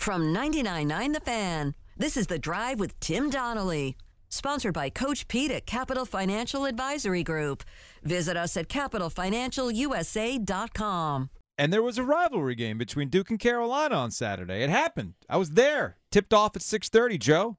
From 0.00 0.34
99.9 0.34 1.12
The 1.12 1.20
Fan, 1.20 1.74
this 1.94 2.16
is 2.16 2.28
The 2.28 2.38
Drive 2.38 2.80
with 2.80 2.98
Tim 3.00 3.28
Donnelly. 3.28 3.98
Sponsored 4.30 4.72
by 4.72 4.88
Coach 4.88 5.28
Pete 5.28 5.50
at 5.50 5.66
Capital 5.66 6.06
Financial 6.06 6.64
Advisory 6.64 7.22
Group. 7.22 7.62
Visit 8.02 8.34
us 8.34 8.56
at 8.56 8.70
capitalfinancialusa.com. 8.70 11.30
And 11.58 11.70
there 11.70 11.82
was 11.82 11.98
a 11.98 12.02
rivalry 12.02 12.54
game 12.54 12.78
between 12.78 13.10
Duke 13.10 13.28
and 13.28 13.38
Carolina 13.38 13.94
on 13.94 14.10
Saturday. 14.10 14.62
It 14.62 14.70
happened. 14.70 15.16
I 15.28 15.36
was 15.36 15.50
there. 15.50 15.98
Tipped 16.10 16.32
off 16.32 16.56
at 16.56 16.62
6:30, 16.62 17.18
Joe. 17.18 17.58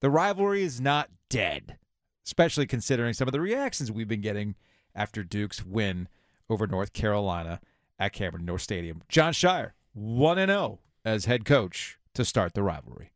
The 0.00 0.08
rivalry 0.08 0.62
is 0.62 0.80
not 0.80 1.10
dead, 1.28 1.76
especially 2.24 2.66
considering 2.66 3.12
some 3.12 3.28
of 3.28 3.32
the 3.32 3.42
reactions 3.42 3.92
we've 3.92 4.08
been 4.08 4.22
getting 4.22 4.54
after 4.94 5.22
Duke's 5.22 5.62
win 5.62 6.08
over 6.48 6.66
North 6.66 6.94
Carolina 6.94 7.60
at 7.98 8.14
Cameron 8.14 8.44
Indoor 8.44 8.58
Stadium. 8.58 9.02
Jon 9.10 9.34
Scheyer, 9.34 9.72
1 9.92 10.38
0 10.38 10.78
as 11.04 11.24
head 11.26 11.44
coach 11.44 11.98
to 12.14 12.24
start 12.24 12.54
the 12.54 12.62
rivalry. 12.62 13.10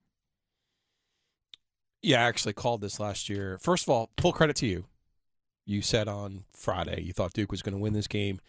Yeah, 2.02 2.20
I 2.24 2.28
actually 2.28 2.52
called 2.52 2.80
this 2.80 3.00
last 3.00 3.28
year. 3.28 3.58
First 3.60 3.84
of 3.84 3.88
all, 3.90 4.10
full 4.20 4.32
credit 4.32 4.56
to 4.56 4.66
you. 4.66 4.84
You 5.66 5.82
said 5.82 6.08
on 6.08 6.44
Friday 6.52 7.02
you 7.02 7.12
thought 7.12 7.32
Duke 7.32 7.50
was 7.50 7.60
going 7.62 7.74
to 7.74 7.78
win 7.80 7.92
this 7.92 8.06
game. 8.06 8.40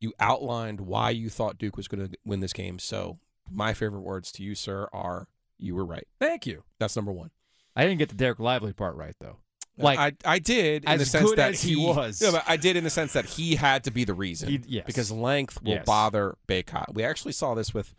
You 0.00 0.12
outlined 0.18 0.80
why 0.82 1.10
you 1.10 1.28
thought 1.28 1.58
Duke 1.58 1.76
was 1.76 1.88
going 1.88 2.08
to 2.08 2.16
win 2.24 2.40
this 2.40 2.52
game. 2.52 2.78
So, 2.78 3.18
my 3.50 3.74
favorite 3.74 4.00
words 4.00 4.32
to 4.32 4.42
you, 4.42 4.54
sir, 4.54 4.88
are 4.92 5.28
you 5.58 5.74
were 5.74 5.84
right. 5.84 6.06
Thank 6.18 6.46
you. 6.46 6.64
That's 6.78 6.96
number 6.96 7.12
one. 7.12 7.30
I 7.76 7.84
didn't 7.84 7.98
get 7.98 8.08
the 8.08 8.14
Dereck 8.24 8.38
Lively 8.38 8.72
part 8.72 8.96
right, 8.96 9.14
though. 9.20 9.38
Like 9.78 9.98
I, 9.98 10.12
I 10.24 10.38
did 10.38 10.84
in 10.84 10.98
the 10.98 11.04
sense 11.04 11.32
that 11.34 11.52
as 11.54 11.62
he 11.62 11.76
was. 11.76 12.20
Yeah, 12.22 12.30
but 12.32 12.44
I 12.46 12.56
did 12.56 12.76
in 12.76 12.84
the 12.84 12.90
sense 12.90 13.14
that 13.14 13.24
he 13.24 13.54
had 13.56 13.84
to 13.84 13.90
be 13.90 14.04
the 14.04 14.14
reason. 14.14 14.48
He- 14.48 14.60
yes. 14.66 14.84
Because 14.86 15.10
length 15.10 15.62
will 15.62 15.72
Yes. 15.72 15.86
bother 15.86 16.36
Bacot. 16.46 16.94
We 16.94 17.04
actually 17.04 17.32
saw 17.32 17.54
this 17.54 17.72
with 17.72 17.94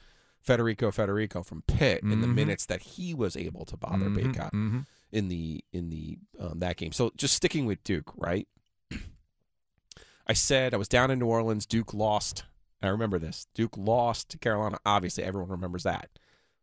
Federiko 0.48 0.92
Federiko 0.94 1.46
from 1.46 1.62
Pitt 1.64 2.04
in 2.04 2.22
the 2.22 2.28
Mhm. 2.28 2.36
minutes 2.36 2.66
that 2.66 2.82
he 2.82 3.14
was 3.14 3.36
able 3.38 3.66
to 3.66 3.78
bother 3.78 4.10
Mhm, 4.10 4.34
Bacot 4.34 4.52
mhm. 4.52 4.86
in 5.12 5.28
the 5.30 5.64
in 5.72 5.90
the 5.90 6.18
um, 6.40 6.60
that 6.60 6.78
game. 6.78 6.92
So 6.92 7.12
just 7.16 7.36
sticking 7.36 7.66
with 7.66 7.84
Duke, 7.84 8.12
right? 8.18 8.48
I 10.28 10.34
said 10.34 10.74
I 10.74 10.78
was 10.78 10.88
down 10.88 11.12
in 11.12 11.20
New 11.20 11.26
Orleans. 11.28 11.66
Duke 11.66 11.94
lost. 11.94 12.46
I 12.82 12.88
remember 12.88 13.20
this. 13.20 13.48
Duke 13.54 13.78
lost 13.78 14.30
to 14.30 14.38
Carolina. 14.38 14.78
Obviously, 14.86 15.24
everyone 15.24 15.50
remembers 15.50 15.84
that. 15.84 16.10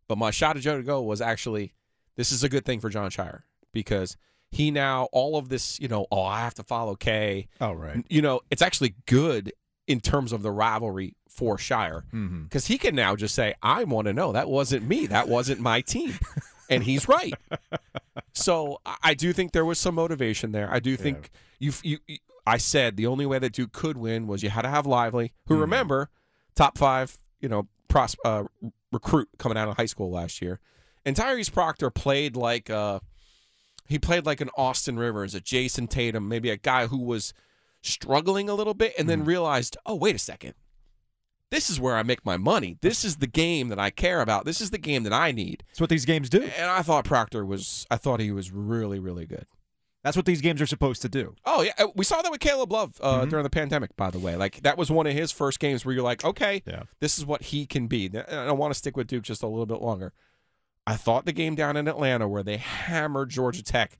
But 0.09 0.19
my 0.19 0.31
shot 0.31 0.57
of 0.57 0.63
Joe 0.63 0.77
to 0.77 0.83
go 0.83 1.01
was 1.03 1.21
actually 1.21 1.75
this 2.17 2.33
is 2.33 2.43
a 2.43 2.49
good 2.49 2.65
thing 2.65 2.81
for 2.81 2.91
Jon 2.91 3.11
Scheyer 3.11 3.43
because 3.73 4.17
he 4.51 4.71
now 4.71 5.09
all 5.13 5.37
of 5.37 5.49
this, 5.49 5.79
you 5.79 5.89
know, 5.89 6.07
oh, 6.11 6.23
I 6.25 6.41
have 6.41 6.55
to 6.55 6.63
follow 6.65 6.97
K. 6.97 7.49
Oh, 7.61 7.73
right. 7.73 8.05
You 8.11 8.21
know, 8.21 8.41
it's 8.51 8.63
actually 8.63 8.97
good 9.07 9.53
in 9.91 10.01
terms 10.01 10.33
of 10.33 10.43
the 10.43 10.51
rivalry 10.53 11.15
for 11.29 11.57
Scheyer 11.57 12.03
because 12.45 12.67
he 12.67 12.79
can 12.79 12.95
now 12.95 13.17
just 13.17 13.35
say, 13.35 13.55
"I 13.63 13.85
want 13.85 14.07
to 14.07 14.13
know 14.13 14.33
that 14.33 14.49
wasn't 14.49 14.87
me. 14.87 15.07
That 15.07 15.29
wasn't 15.29 15.61
my 15.61 15.81
team," 15.81 16.15
and 16.71 16.83
he's 16.85 17.09
right. 17.09 17.35
So 18.33 18.81
I- 19.03 19.15
do 19.15 19.33
think 19.33 19.53
there 19.53 19.65
was 19.65 19.79
some 19.79 19.95
motivation 19.95 20.53
there. 20.53 20.73
I 20.73 20.79
do 20.81 20.97
think 20.97 21.31
you, 21.59 21.73
you, 21.83 21.99
you. 22.07 22.19
I 22.47 22.57
said 22.59 22.97
the 22.97 23.07
only 23.07 23.27
way 23.27 23.39
that 23.39 23.53
Duke 23.53 23.73
could 23.73 23.97
win 23.97 24.27
was 24.27 24.43
you 24.43 24.51
had 24.51 24.63
to 24.63 24.69
have 24.69 24.87
Lively, 24.87 25.33
who 25.47 25.57
Mhm. 25.57 25.61
remember 25.61 26.11
top 26.55 26.79
five, 26.79 27.19
you 27.41 27.49
know, 27.49 27.69
pros, 27.89 28.17
uh, 28.25 28.45
recruit 28.93 29.29
coming 29.39 29.59
out 29.59 29.69
of 29.69 29.77
high 29.77 29.87
school 29.87 30.11
last 30.11 30.41
year, 30.41 30.59
and 31.05 31.15
Tyrese 31.17 31.53
Proctor 31.53 31.91
played 31.91 32.37
like 32.37 32.71
uh, 32.71 33.01
he 33.87 33.99
played 33.99 34.25
like 34.27 34.41
an 34.41 34.51
Austin 34.57 34.99
Rivers, 34.99 35.35
a 35.35 35.41
Jayson 35.41 35.89
Tatum, 35.89 36.29
maybe 36.29 36.51
a 36.51 36.57
guy 36.57 36.87
who 36.87 36.99
was 36.99 37.33
struggling 37.83 38.49
a 38.49 38.55
little 38.55 38.75
bit, 38.75 38.95
and 38.99 39.09
then 39.09 39.25
realized, 39.25 39.77
oh 39.87 39.95
wait 39.95 40.15
a 40.15 40.19
second, 40.19 40.55
this 41.51 41.69
is 41.71 41.81
where 41.81 41.97
I 41.97 42.03
make 42.03 42.25
my 42.25 42.37
money. 42.37 42.77
This 42.81 43.05
is 43.05 43.17
the 43.17 43.27
game 43.27 43.69
that 43.69 43.79
I 43.79 43.91
care 43.91 44.21
about. 44.21 44.45
This 44.45 44.61
is 44.61 44.71
the 44.71 44.79
game 44.79 45.03
that 45.03 45.13
I 45.13 45.33
need. 45.33 45.65
That's 45.69 45.81
what 45.81 45.91
these 45.91 46.05
games 46.05 46.31
do. 46.31 46.43
And 46.43 46.71
I 46.71 46.83
thought 46.83 47.05
Proctor 47.05 47.45
was. 47.45 47.87
I 47.91 47.97
thought 47.97 48.21
he 48.21 48.31
was 48.31 48.53
really, 48.53 48.99
really 48.99 49.27
good. 49.27 49.47
That's 50.05 50.17
what 50.17 50.25
these 50.25 50.41
games 50.41 50.63
are 50.63 50.67
supposed 50.67 51.03
to 51.03 51.09
do. 51.11 51.35
Oh 51.45 51.61
yeah, 51.63 51.73
uh, 51.79 51.89
we 51.95 52.05
saw 52.07 52.23
that 52.23 52.31
with 52.31 52.41
Caleb 52.41 52.73
Love 52.73 52.99
uh, 53.03 53.23
Mhm. 53.23 53.31
during 53.31 53.43
the 53.43 53.51
pandemic. 53.51 53.95
By 53.97 54.11
the 54.11 54.19
way, 54.19 54.35
like 54.37 54.63
that 54.63 54.79
was 54.79 54.91
one 54.91 55.07
of 55.07 55.13
his 55.13 55.31
first 55.33 55.61
games 55.61 55.85
where 55.85 55.95
you're 55.95 56.03
like, 56.05 56.25
okay, 56.25 56.63
Yeah. 56.67 56.85
this 57.01 57.19
is 57.19 57.27
what 57.27 57.43
he 57.43 57.67
can 57.67 57.87
be. 57.87 58.07
And 58.07 58.25
I 58.31 58.53
want 58.53 58.73
to 58.73 58.79
stick 58.79 58.97
with 58.97 59.09
Duke 59.09 59.25
just 59.25 59.43
a 59.43 59.47
little 59.47 59.67
bit 59.67 59.83
longer. 59.83 60.13
I 60.87 60.97
thought 60.97 61.27
the 61.27 61.33
game 61.33 61.55
down 61.55 61.77
in 61.77 61.87
Atlanta 61.87 62.27
where 62.27 62.43
they 62.43 62.57
hammered 62.57 63.29
Georgia 63.29 63.63
Tech 63.63 63.99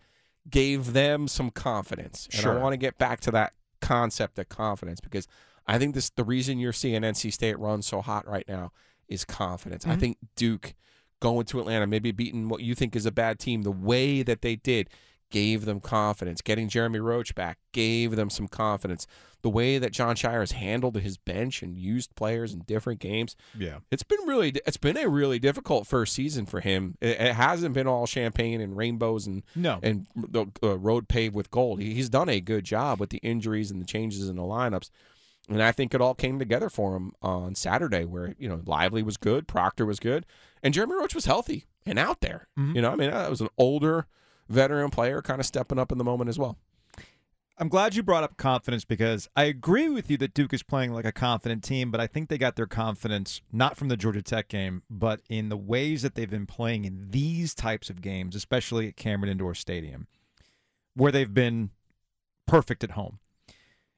gave 0.49 0.95
them 0.95 1.29
some 1.29 1.51
confidence, 1.51 2.27
and 2.33 2.41
Sure. 2.41 2.59
I 2.59 2.63
want 2.63 2.73
to 2.73 2.79
get 2.79 2.97
back 2.97 3.21
to 3.21 3.31
that 3.33 3.53
concept 3.81 4.39
of 4.39 4.49
confidence 4.49 5.01
because 5.01 5.27
I 5.67 5.79
think 5.79 5.95
this 5.95 6.11
the 6.11 6.25
reason 6.25 6.59
you're 6.59 6.73
seeing 6.73 7.03
NC 7.03 7.33
State 7.33 7.59
run 7.59 7.83
so 7.83 8.01
hot 8.01 8.27
right 8.27 8.47
now 8.49 8.73
is 9.09 9.25
confidence. 9.25 9.87
I 9.87 9.97
Mhm. 9.97 10.01
think 10.01 10.19
Duke 10.37 10.75
going 11.21 11.45
to 11.47 11.61
Atlanta, 11.61 11.87
maybe 11.87 12.13
beating 12.13 12.49
what 12.49 12.63
you 12.63 12.75
think 12.75 12.97
is 12.97 13.05
a 13.07 13.13
bad 13.13 13.39
team, 13.39 13.63
the 13.63 13.71
way 13.71 14.23
that 14.23 14.41
they 14.43 14.57
did 14.57 14.89
gave 15.31 15.65
them 15.65 15.81
confidence. 15.81 16.41
Getting 16.43 16.69
Jeremy 16.69 16.99
Roach 17.01 17.35
back 17.35 17.59
gave 17.73 18.17
them 18.17 18.31
some 18.31 18.49
confidence. 18.49 19.07
The 19.43 19.49
way 19.49 19.79
that 19.79 19.93
Jon 19.93 20.17
Scheyer 20.17 20.41
has 20.41 20.53
handled 20.53 20.97
his 20.97 21.17
bench 21.17 21.63
and 21.63 21.79
used 21.79 22.15
players 22.15 22.53
in 22.53 22.61
different 22.67 23.01
games, 23.01 23.37
Yeah. 23.57 23.79
it's 23.91 24.03
been 24.03 24.19
really 24.27 24.53
it's 24.67 24.77
been 24.77 24.99
a 24.99 25.09
really 25.09 25.39
difficult 25.39 25.87
first 25.87 26.13
season 26.13 26.45
for 26.45 26.61
him. 26.61 26.97
It, 27.01 27.19
it 27.21 27.35
hasn't 27.35 27.75
been 27.75 27.87
all 27.87 28.05
champagne 28.07 28.61
and 28.61 28.77
rainbows 28.77 29.27
and 29.27 29.43
No. 29.57 29.79
and 29.83 30.07
the 30.15 30.47
uh, 30.63 30.77
road 30.77 31.09
paved 31.09 31.35
with 31.35 31.51
gold. 31.51 31.81
He, 31.81 31.95
he's 31.95 32.11
done 32.11 32.29
a 32.29 32.41
good 32.41 32.65
job 32.65 33.01
with 33.01 33.09
the 33.11 33.19
injuries 33.19 33.71
and 33.71 33.81
the 33.81 33.87
changes 33.87 34.29
in 34.29 34.37
the 34.37 34.43
lineups. 34.43 34.91
And 35.49 35.63
I 35.63 35.73
think 35.73 35.95
it 35.95 36.01
all 36.03 36.15
came 36.15 36.39
together 36.39 36.69
for 36.69 36.95
him 36.97 37.13
on 37.23 37.55
Saturday, 37.55 38.05
where 38.05 38.35
you 38.39 38.49
know 38.49 38.61
Lively 38.67 39.03
was 39.03 39.17
good, 39.17 39.49
Proctor 39.49 39.87
was 39.87 39.99
good, 39.99 40.27
and 40.63 40.75
Jeremy 40.75 40.95
Roach 40.97 41.15
was 41.15 41.25
healthy 41.25 41.65
and 41.87 41.99
out 41.99 42.21
there. 42.21 42.47
Mhm. 42.59 42.77
You 42.77 42.83
know, 42.83 42.91
I 42.93 42.97
mean, 42.97 43.11
that 43.11 43.31
was 43.31 43.41
an 43.41 43.49
older 43.57 44.07
veteran 44.51 44.91
player, 44.91 45.23
kind 45.23 45.41
of 45.41 45.47
stepping 45.47 45.79
up 45.79 45.91
in 45.91 45.97
the 45.97 46.05
moment 46.05 46.29
as 46.29 46.39
well. 46.39 46.59
I'm 47.57 47.69
glad 47.69 47.95
you 47.95 48.03
brought 48.03 48.25
up 48.25 48.39
confidence 48.39 48.87
because 48.87 49.29
I 49.37 49.45
agree 49.45 49.91
with 49.91 50.11
you 50.11 50.17
that 50.19 50.33
Duke 50.33 50.55
is 50.55 50.63
playing 50.63 50.93
like 50.93 51.05
a 51.05 51.13
confident 51.13 51.63
team, 51.63 51.91
but 51.91 52.01
I 52.01 52.07
think 52.07 52.31
they 52.31 52.39
got 52.39 52.57
their 52.57 52.67
confidence 52.67 53.43
not 53.53 53.77
from 53.77 53.89
the 53.89 53.99
Georgia 53.99 54.23
Tech 54.23 54.49
game, 54.49 54.83
but 54.89 55.21
in 55.29 55.51
the 55.51 55.59
ways 55.59 56.01
that 56.01 56.15
they've 56.15 56.31
been 56.31 56.47
playing 56.47 56.87
in 56.87 57.09
these 57.11 57.55
types 57.55 57.91
of 57.91 58.01
games, 58.01 58.35
especially 58.35 58.89
at 58.89 58.97
Cameron 58.97 59.31
Indoor 59.31 59.55
Stadium, 59.55 60.07
where 60.95 61.13
they've 61.13 61.35
been 61.35 61.69
perfect 62.47 62.83
at 62.83 62.93
home. 62.93 63.19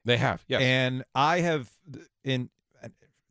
They 0.04 0.16
have, 0.16 0.44
yes. 0.48 0.60
And 0.60 1.04
I 1.14 1.40
have 1.40 1.70
in 2.24 2.50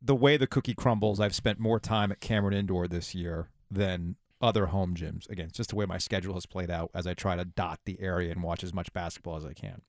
the 0.01 0.15
way 0.15 0.37
the 0.37 0.47
cookie 0.47 0.73
crumbles, 0.73 1.19
I've 1.19 1.35
spent 1.35 1.59
more 1.59 1.79
time 1.79 2.09
at 2.09 2.21
Cameron 2.21 2.55
Indoor 2.55 2.87
this 2.87 3.13
year 3.13 3.49
than 3.69 4.15
other 4.41 4.67
home 4.67 4.95
gyms. 4.95 5.29
Again, 5.29 5.47
it's 5.47 5.57
just 5.57 5.69
the 5.69 5.75
way 5.75 5.85
my 5.85 5.97
schedule 5.97 6.33
has 6.33 6.45
played 6.45 6.69
out 6.69 6.91
as 6.93 7.07
I 7.07 7.13
try 7.13 7.35
to 7.35 7.45
dot 7.45 7.79
the 7.85 7.99
area 8.01 8.31
and 8.31 8.43
watch 8.43 8.63
as 8.63 8.73
much 8.73 8.93
basketball 8.93 9.37
as 9.37 9.45
I 9.45 9.53
can. 9.53 9.81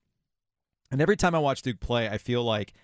And 0.90 1.00
every 1.00 1.16
time 1.16 1.34
I 1.34 1.38
watch 1.38 1.62
Duke 1.62 1.80
play, 1.80 2.08
I 2.08 2.18
feel 2.18 2.44
like 2.44 2.74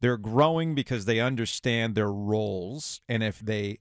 they're 0.00 0.16
growing 0.16 0.74
because 0.74 1.04
they 1.04 1.20
understand 1.20 1.94
their 1.94 2.10
roles. 2.10 3.02
And 3.08 3.22
if 3.22 3.38
they 3.40 3.80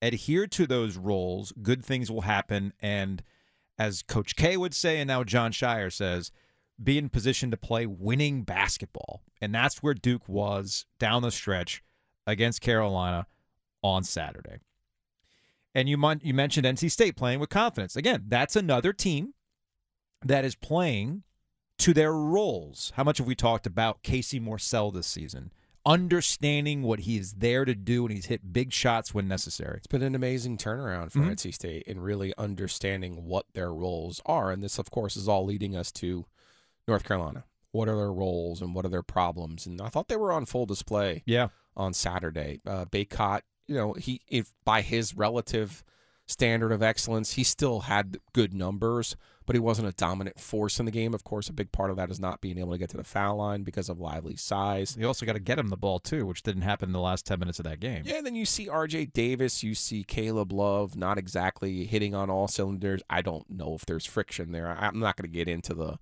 adhere 0.00 0.46
to 0.46 0.66
those 0.66 0.96
roles, 0.96 1.52
good 1.62 1.84
things 1.84 2.10
will 2.10 2.22
happen. 2.22 2.72
And 2.80 3.22
as 3.78 4.02
Coach 4.02 4.34
K 4.34 4.56
would 4.56 4.74
say, 4.74 4.98
and 4.98 5.08
now 5.08 5.24
Jon 5.24 5.52
Scheyer 5.52 5.92
says, 5.92 6.32
be 6.82 6.96
in 6.96 7.08
position 7.08 7.50
to 7.50 7.56
play 7.56 7.86
winning 7.86 8.42
basketball. 8.42 9.22
And 9.40 9.54
that's 9.54 9.82
where 9.82 9.94
Duke 9.94 10.28
was 10.28 10.86
down 10.98 11.22
the 11.22 11.30
stretch 11.30 11.82
against 12.26 12.60
Carolina 12.60 13.26
on 13.82 14.04
Saturday. 14.04 14.58
And 15.78 15.88
you, 15.88 15.96
mon- 15.96 16.20
you 16.24 16.34
mentioned 16.34 16.66
NC 16.66 16.90
State 16.90 17.14
playing 17.16 17.38
with 17.38 17.50
confidence. 17.50 17.94
Again, 17.94 18.24
that's 18.26 18.56
another 18.56 18.92
team 18.92 19.34
that 20.24 20.44
is 20.44 20.56
playing 20.56 21.22
to 21.78 21.94
their 21.94 22.12
roles. 22.12 22.92
How 22.96 23.04
much 23.04 23.18
have 23.18 23.26
we 23.28 23.36
talked 23.36 23.66
about 23.66 24.02
Casey 24.02 24.40
Morsell 24.40 24.92
this 24.92 25.06
season? 25.06 25.52
Understanding 25.86 26.82
what 26.82 27.00
he 27.00 27.16
is 27.16 27.34
there 27.34 27.64
to 27.64 27.74
do, 27.74 28.04
and 28.06 28.14
he's 28.14 28.26
hit 28.26 28.52
big 28.52 28.72
shots 28.72 29.14
when 29.14 29.28
necessary. 29.28 29.76
It's 29.78 29.86
been 29.86 30.02
an 30.02 30.14
amazing 30.14 30.58
turnaround 30.58 31.12
for 31.12 31.20
Mhm. 31.20 31.30
NC 31.30 31.52
State 31.52 31.84
in 31.84 32.00
really 32.00 32.34
understanding 32.36 33.24
what 33.26 33.46
their 33.54 33.72
roles 33.72 34.20
are. 34.26 34.50
And 34.50 34.62
this, 34.62 34.78
of 34.78 34.90
course, 34.90 35.16
is 35.16 35.28
all 35.28 35.44
leading 35.44 35.76
us 35.76 35.92
to 35.92 36.26
North 36.88 37.04
Carolina. 37.04 37.44
What 37.70 37.88
are 37.88 37.96
their 37.96 38.12
roles 38.12 38.60
and 38.60 38.74
what 38.74 38.84
are 38.84 38.88
their 38.90 39.02
problems? 39.02 39.66
And 39.66 39.80
I 39.80 39.88
thought 39.88 40.08
they 40.08 40.16
were 40.16 40.32
on 40.32 40.44
full 40.46 40.66
display 40.66 41.22
Yeah. 41.26 41.48
on 41.76 41.94
Saturday. 41.94 42.60
Uh, 42.66 42.86
Bacot, 42.86 43.42
you 43.68 43.74
know, 43.74 43.92
he 43.92 44.22
if 44.28 44.52
by 44.64 44.80
his 44.80 45.14
relative 45.14 45.84
standard 46.26 46.72
of 46.72 46.82
excellence, 46.82 47.34
he 47.34 47.42
still 47.42 47.80
had 47.80 48.18
good 48.34 48.52
numbers, 48.52 49.16
but 49.46 49.56
he 49.56 49.60
wasn't 49.60 49.88
a 49.88 49.92
dominant 49.92 50.38
force 50.38 50.78
in 50.78 50.84
the 50.84 50.92
game. 50.92 51.14
Of 51.14 51.24
course, 51.24 51.48
a 51.48 51.54
big 51.54 51.72
part 51.72 51.90
of 51.90 51.96
that 51.96 52.10
is 52.10 52.20
not 52.20 52.42
being 52.42 52.58
able 52.58 52.72
to 52.72 52.78
get 52.78 52.90
to 52.90 52.98
the 52.98 53.04
foul 53.04 53.36
line 53.36 53.62
because 53.62 53.88
of 53.88 53.98
Lively's 53.98 54.42
size. 54.42 54.94
You 54.98 55.06
also 55.06 55.24
got 55.24 55.32
to 55.34 55.40
get 55.40 55.58
him 55.58 55.68
the 55.68 55.76
ball, 55.76 55.98
too, 55.98 56.26
which 56.26 56.42
didn't 56.42 56.62
happen 56.62 56.90
in 56.90 56.92
the 56.92 57.00
last 57.00 57.24
10 57.24 57.38
minutes 57.38 57.58
of 57.58 57.64
that 57.64 57.80
game. 57.80 58.02
Yeah, 58.04 58.18
and 58.18 58.26
then 58.26 58.34
you 58.34 58.44
see 58.44 58.66
RJ 58.66 59.14
Davis, 59.14 59.62
you 59.62 59.74
see 59.74 60.04
Caleb 60.04 60.52
Love 60.52 60.96
not 60.96 61.16
exactly 61.16 61.86
hitting 61.86 62.14
on 62.14 62.28
all 62.28 62.46
cylinders. 62.46 63.02
I 63.08 63.22
don't 63.22 63.48
know 63.48 63.74
if 63.74 63.86
there's 63.86 64.04
friction 64.04 64.52
there. 64.52 64.68
I'm 64.68 65.00
not 65.00 65.16
going 65.16 65.30
to 65.30 65.34
get 65.34 65.48
into 65.48 65.72
the 65.72 65.98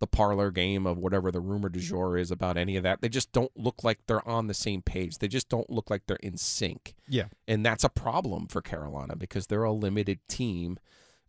the 0.00 0.06
parlor 0.06 0.50
game 0.50 0.86
of 0.86 0.98
whatever 0.98 1.30
the 1.30 1.40
rumor 1.40 1.68
du 1.68 1.78
mm-hmm. 1.78 1.88
jour 1.88 2.16
is 2.16 2.30
about 2.30 2.56
any 2.56 2.76
of 2.76 2.82
that. 2.82 3.02
They 3.02 3.08
just 3.08 3.32
don't 3.32 3.52
look 3.54 3.84
like 3.84 4.00
they're 4.06 4.26
on 4.26 4.46
the 4.46 4.54
same 4.54 4.82
page. 4.82 5.18
They 5.18 5.28
just 5.28 5.48
don't 5.48 5.70
look 5.70 5.90
like 5.90 6.06
they're 6.06 6.16
in 6.16 6.36
sync. 6.38 6.94
Yeah. 7.06 7.26
And 7.46 7.64
that's 7.64 7.84
a 7.84 7.90
problem 7.90 8.48
for 8.48 8.62
Carolina 8.62 9.14
because 9.14 9.46
they're 9.46 9.62
a 9.62 9.72
limited 9.72 10.18
team. 10.26 10.78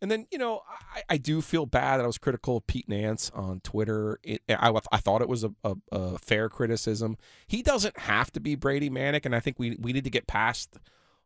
And 0.01 0.09
then, 0.09 0.25
you 0.31 0.37
know, 0.37 0.61
I, 0.95 1.03
I 1.09 1.17
do 1.17 1.41
feel 1.41 1.65
bad 1.65 1.97
that 1.97 2.05
I 2.05 2.07
was 2.07 2.17
critical 2.17 2.57
of 2.57 2.65
Pete 2.65 2.89
Nance 2.89 3.29
on 3.35 3.59
Twitter. 3.59 4.19
It, 4.23 4.41
I, 4.49 4.73
I 4.91 4.97
thought 4.97 5.21
it 5.21 5.29
was 5.29 5.43
a, 5.43 5.51
a, 5.63 5.75
a 5.91 6.17
fair 6.17 6.49
criticism. 6.49 7.17
He 7.45 7.61
doesn't 7.61 7.99
have 7.99 8.31
to 8.31 8.39
be 8.39 8.55
Brady 8.55 8.89
Manek, 8.89 9.25
and 9.25 9.35
I 9.35 9.39
think 9.41 9.59
we, 9.59 9.77
we 9.79 9.93
need 9.93 10.05
to 10.05 10.09
get 10.09 10.25
past 10.25 10.77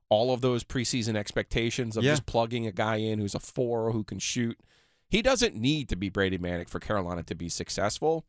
all 0.09 0.33
of 0.33 0.41
those 0.41 0.63
preseason 0.63 1.15
expectations 1.15 1.95
of 1.95 2.03
Yeah. 2.03 2.12
just 2.12 2.25
plugging 2.25 2.68
a 2.68 2.71
guy 2.71 2.98
in 2.98 3.19
who's 3.19 3.36
a 3.36 3.39
four 3.39 3.91
who 3.91 4.03
can 4.03 4.19
shoot. 4.19 4.59
He 5.15 5.21
doesn't 5.21 5.56
need 5.56 5.88
to 5.88 5.95
be 5.95 6.09
Brady 6.09 6.38
Manek 6.38 6.67
for 6.69 6.81
Carolina 6.81 7.23
to 7.23 7.35
be 7.35 7.47
successful. 7.47 8.25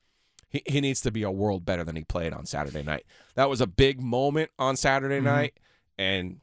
He, 0.48 0.62
he 0.66 0.80
needs 0.80 1.00
to 1.00 1.10
be 1.10 1.24
a 1.24 1.30
world 1.32 1.64
better 1.64 1.82
than 1.82 1.96
he 1.96 2.04
played 2.04 2.32
on 2.32 2.46
Saturday 2.46 2.84
night. 2.84 3.04
That 3.34 3.50
was 3.50 3.60
a 3.60 3.66
big 3.66 4.00
moment 4.00 4.50
on 4.56 4.76
Saturday 4.76 5.18
Mhm. 5.18 5.24
night, 5.24 5.54
and 5.98 6.36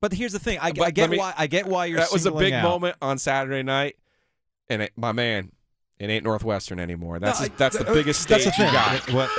But 0.00 0.12
here's 0.12 0.30
the 0.30 0.38
thing. 0.38 0.60
I, 0.60 0.70
I 0.80 0.92
get 0.92 1.10
me- 1.10 1.18
why. 1.18 1.34
I 1.36 1.48
get 1.48 1.66
why 1.66 1.86
you're. 1.86 1.98
that 1.98 2.12
was 2.12 2.26
a 2.26 2.30
big 2.30 2.52
out. 2.52 2.62
moment 2.62 2.94
on 3.02 3.18
Saturday 3.18 3.64
night. 3.64 3.96
And 4.70 4.82
it, 4.82 4.92
my 4.96 5.10
man, 5.10 5.50
it 5.98 6.10
ain't 6.10 6.22
Northwestern 6.22 6.78
anymore. 6.78 7.18
That's 7.18 7.40
No, 7.40 7.46
the- 7.48 7.56
that's 7.56 7.76
the 7.76 7.90
uh, 7.90 7.92
biggest 7.92 8.20
stage 8.22 8.44
That's 8.44 8.56
the 8.56 8.62
you 8.62 8.70
thing. 8.70 8.72
got. 8.72 9.12
What? 9.12 9.30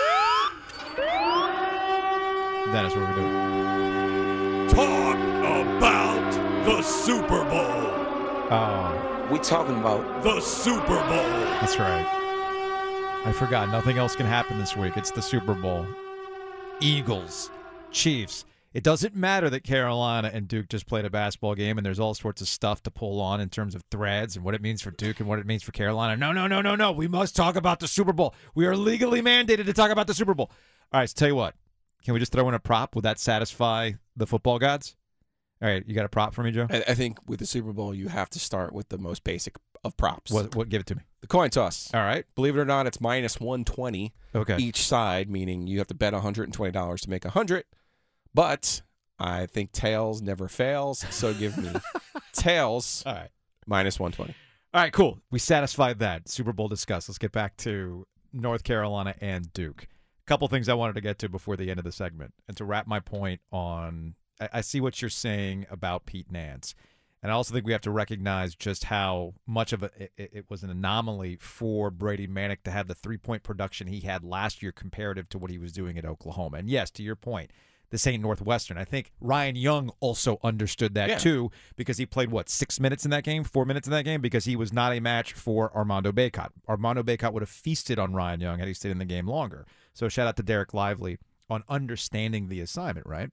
That 2.74 2.85
is 2.85 2.94
what 2.94 3.07
we're 3.09 3.15
doing? 3.15 4.68
Talk 4.75 5.15
about 5.77 6.65
the 6.65 6.81
Super 6.81 7.45
Bowl. 7.45 7.94
Oh, 8.51 9.16
We 9.31 9.39
talking 9.39 9.77
about 9.77 10.24
The 10.24 10.39
Super 10.39 10.88
Bowl. 10.88 11.27
that's 11.59 11.77
right. 11.77 12.06
I 13.25 13.33
forgot. 13.33 13.69
Nothing 13.69 13.97
else 13.97 14.15
can 14.15 14.25
happen 14.25 14.57
this 14.57 14.77
week. 14.77 14.95
It's 14.95 15.12
the 15.12 15.21
Super 15.21 15.53
Bowl. 15.53 15.85
Eagles, 16.79 17.51
Chiefs. 17.91 18.45
It 18.74 18.83
doesn't 18.83 19.15
matter 19.15 19.50
that 19.50 19.65
Carolina 19.65 20.31
and 20.33 20.47
Duke 20.47 20.69
just 20.69 20.88
played 20.88 21.03
a 21.03 21.09
basketball 21.09 21.56
game 21.56 21.77
and 21.77 21.85
there's 21.85 22.00
all 22.00 22.13
sorts 22.13 22.41
of 22.41 22.47
stuff 22.47 22.81
to 22.83 22.91
pull 22.91 23.19
on 23.19 23.41
in 23.41 23.50
terms 23.50 23.75
of 23.75 23.83
threads 23.91 24.38
and 24.38 24.45
what 24.45 24.53
it 24.53 24.62
means 24.62 24.81
for 24.81 24.91
Duke 24.91 25.19
and 25.19 25.27
what 25.27 25.39
it 25.39 25.45
means 25.45 25.62
for 25.63 25.74
Carolina. 25.74 26.15
No, 26.15 26.31
no, 26.31 26.47
no, 26.47 26.62
no, 26.62 26.75
no. 26.75 26.94
We 26.94 27.09
must 27.09 27.35
talk 27.35 27.57
about 27.57 27.81
the 27.81 27.88
Super 27.89 28.13
Bowl. 28.13 28.33
We 28.56 28.65
are 28.65 28.77
legally 28.77 29.21
mandated 29.21 29.65
to 29.65 29.74
talk 29.74 29.91
about 29.91 30.07
the 30.07 30.13
Super 30.13 30.35
Bowl. 30.35 30.51
All 30.94 31.01
right, 31.01 31.09
so 31.09 31.15
tell 31.15 31.27
you 31.27 31.35
what. 31.35 31.53
Can 32.06 32.13
we 32.13 32.21
just 32.21 32.31
throw 32.31 32.47
in 32.47 32.53
a 32.53 32.59
prop? 32.59 32.95
Would 32.95 33.03
that 33.03 33.19
satisfy 33.19 33.91
the 34.15 34.27
football 34.27 34.57
gods? 34.57 34.95
All 35.62 35.68
right, 35.68 35.83
you 35.88 35.95
got 35.95 36.06
a 36.06 36.09
prop 36.09 36.33
for 36.36 36.44
me, 36.44 36.51
Joe? 36.51 36.68
I, 36.69 36.83
I 36.89 36.94
think 36.94 37.18
with 37.27 37.39
the 37.39 37.45
Super 37.48 37.74
Bowl, 37.74 37.94
you 37.94 38.09
have 38.09 38.30
to 38.31 38.39
start 38.39 38.74
with 38.74 38.89
the 38.89 38.98
most 38.98 39.24
basic 39.24 39.56
of 39.83 39.98
props. 39.98 40.31
What, 40.31 40.56
what? 40.56 40.69
Give 40.69 40.81
it 40.81 40.88
to 40.88 40.95
me. 40.95 41.01
The 41.21 41.27
coin 41.27 41.50
toss. 41.50 41.92
All 41.94 42.01
right. 42.01 42.25
Believe 42.36 42.56
it 42.56 42.59
or 42.59 42.65
not, 42.65 42.86
it's 42.88 43.01
minus 43.01 43.39
120 43.39 44.13
Okay. 44.36 44.57
each 44.57 44.83
side, 44.83 45.30
meaning 45.30 45.65
you 45.68 45.80
have 45.80 45.88
to 45.88 45.95
bet 45.95 46.13
$120 46.13 47.00
to 47.01 47.09
make 47.09 47.24
100 47.25 47.63
But 48.33 48.81
I 49.19 49.48
think 49.48 49.71
tails 49.71 50.21
never 50.21 50.48
fails, 50.48 51.00
so 51.09 51.33
give 51.33 51.57
me 51.57 51.71
tails 52.33 53.01
All 53.06 53.13
right. 53.13 53.30
minus 53.65 54.00
120 54.00 54.36
All 54.74 54.81
right, 54.81 54.94
cool. 54.94 55.19
We 55.31 55.39
satisfied 55.39 56.00
that. 56.00 56.30
Super 56.30 56.53
Bowl 56.53 56.68
discuss. 56.68 57.10
Let's 57.10 57.18
get 57.18 57.31
back 57.31 57.57
to 57.57 58.06
North 58.31 58.63
Carolina 58.63 59.15
and 59.21 59.51
Duke. 59.53 59.83
A 59.83 60.27
couple 60.27 60.48
things 60.50 60.69
I 60.69 60.74
wanted 60.75 60.94
to 60.94 61.01
get 61.01 61.18
to 61.19 61.30
before 61.30 61.56
the 61.57 61.69
end 61.71 61.80
of 61.80 61.86
the 61.86 61.92
segment. 61.92 62.33
And 62.48 62.56
to 62.57 62.65
wrap 62.65 62.86
my 62.86 63.00
point 63.00 63.42
on, 63.51 64.15
I, 64.39 64.50
I 64.54 64.62
see 64.62 64.81
what 64.81 65.01
you're 65.01 65.10
saying 65.10 65.66
about 65.69 66.06
Pete 66.06 66.31
Nance. 66.31 66.75
And 67.24 67.31
I 67.31 67.36
also 67.36 67.54
think 67.54 67.66
we 67.66 67.72
have 67.72 67.81
to 67.81 67.92
recognize 67.92 68.54
just 68.54 68.86
how 68.86 69.34
much 69.48 69.74
of 69.74 69.81
a, 69.84 69.89
it, 69.98 70.12
it 70.18 70.45
was 70.50 70.62
an 70.63 70.69
anomaly 70.69 71.38
for 71.42 71.89
Brady 71.89 72.28
Manek 72.28 72.62
to 72.63 72.72
have 72.72 72.88
the 72.88 72.94
three 72.95 73.18
point 73.18 73.42
production 73.44 73.88
he 73.88 74.01
had 74.01 74.24
last 74.24 74.62
year 74.62 74.72
comparative 74.72 75.28
to 75.30 75.38
what 75.38 75.50
he 75.50 75.57
was 75.57 75.72
doing 75.72 75.98
at 75.98 76.06
Oklahoma. 76.06 76.57
And 76.57 76.69
yes, 76.69 76.92
to 76.92 77.04
your 77.04 77.16
point, 77.16 77.50
this 77.89 78.06
ain't 78.06 78.22
Northwestern. 78.22 78.78
I 78.78 78.84
think 78.84 79.12
Ryan 79.19 79.56
Young 79.56 79.92
also 80.00 80.39
understood 80.44 80.94
that 80.94 81.10
Yeah. 81.10 81.18
too 81.18 81.51
because 81.75 81.98
he 81.98 82.06
played 82.06 82.30
what 82.30 82.50
six 82.50 82.80
minutes 82.80 83.04
in 83.04 83.12
that 83.12 83.24
game, 83.24 83.44
four 83.44 83.66
minutes 83.66 83.88
in 83.88 83.92
that 83.92 84.04
game 84.04 84.22
because 84.22 84.45
he 84.45 84.56
was 84.56 84.72
not 84.72 84.94
a 84.94 85.00
match 85.00 85.34
for 85.34 85.75
Armando 85.75 86.12
Bacot. 86.12 86.50
Armando 86.69 87.01
Bacot 87.01 87.34
would 87.34 87.42
have 87.42 87.50
feasted 87.50 87.98
on 87.98 88.13
Ryan 88.13 88.42
Young 88.42 88.60
had 88.60 88.68
he 88.68 88.74
stayed 88.75 88.92
in 88.92 89.00
the 89.00 89.06
game 89.06 89.28
longer. 89.28 89.66
So 89.94 90.07
shout 90.07 90.28
out 90.28 90.36
to 90.38 90.44
Dereck 90.44 90.74
Lively 90.74 91.18
on 91.50 91.63
understanding 91.68 92.50
the 92.50 92.60
assignment, 92.60 93.07
right? 93.07 93.31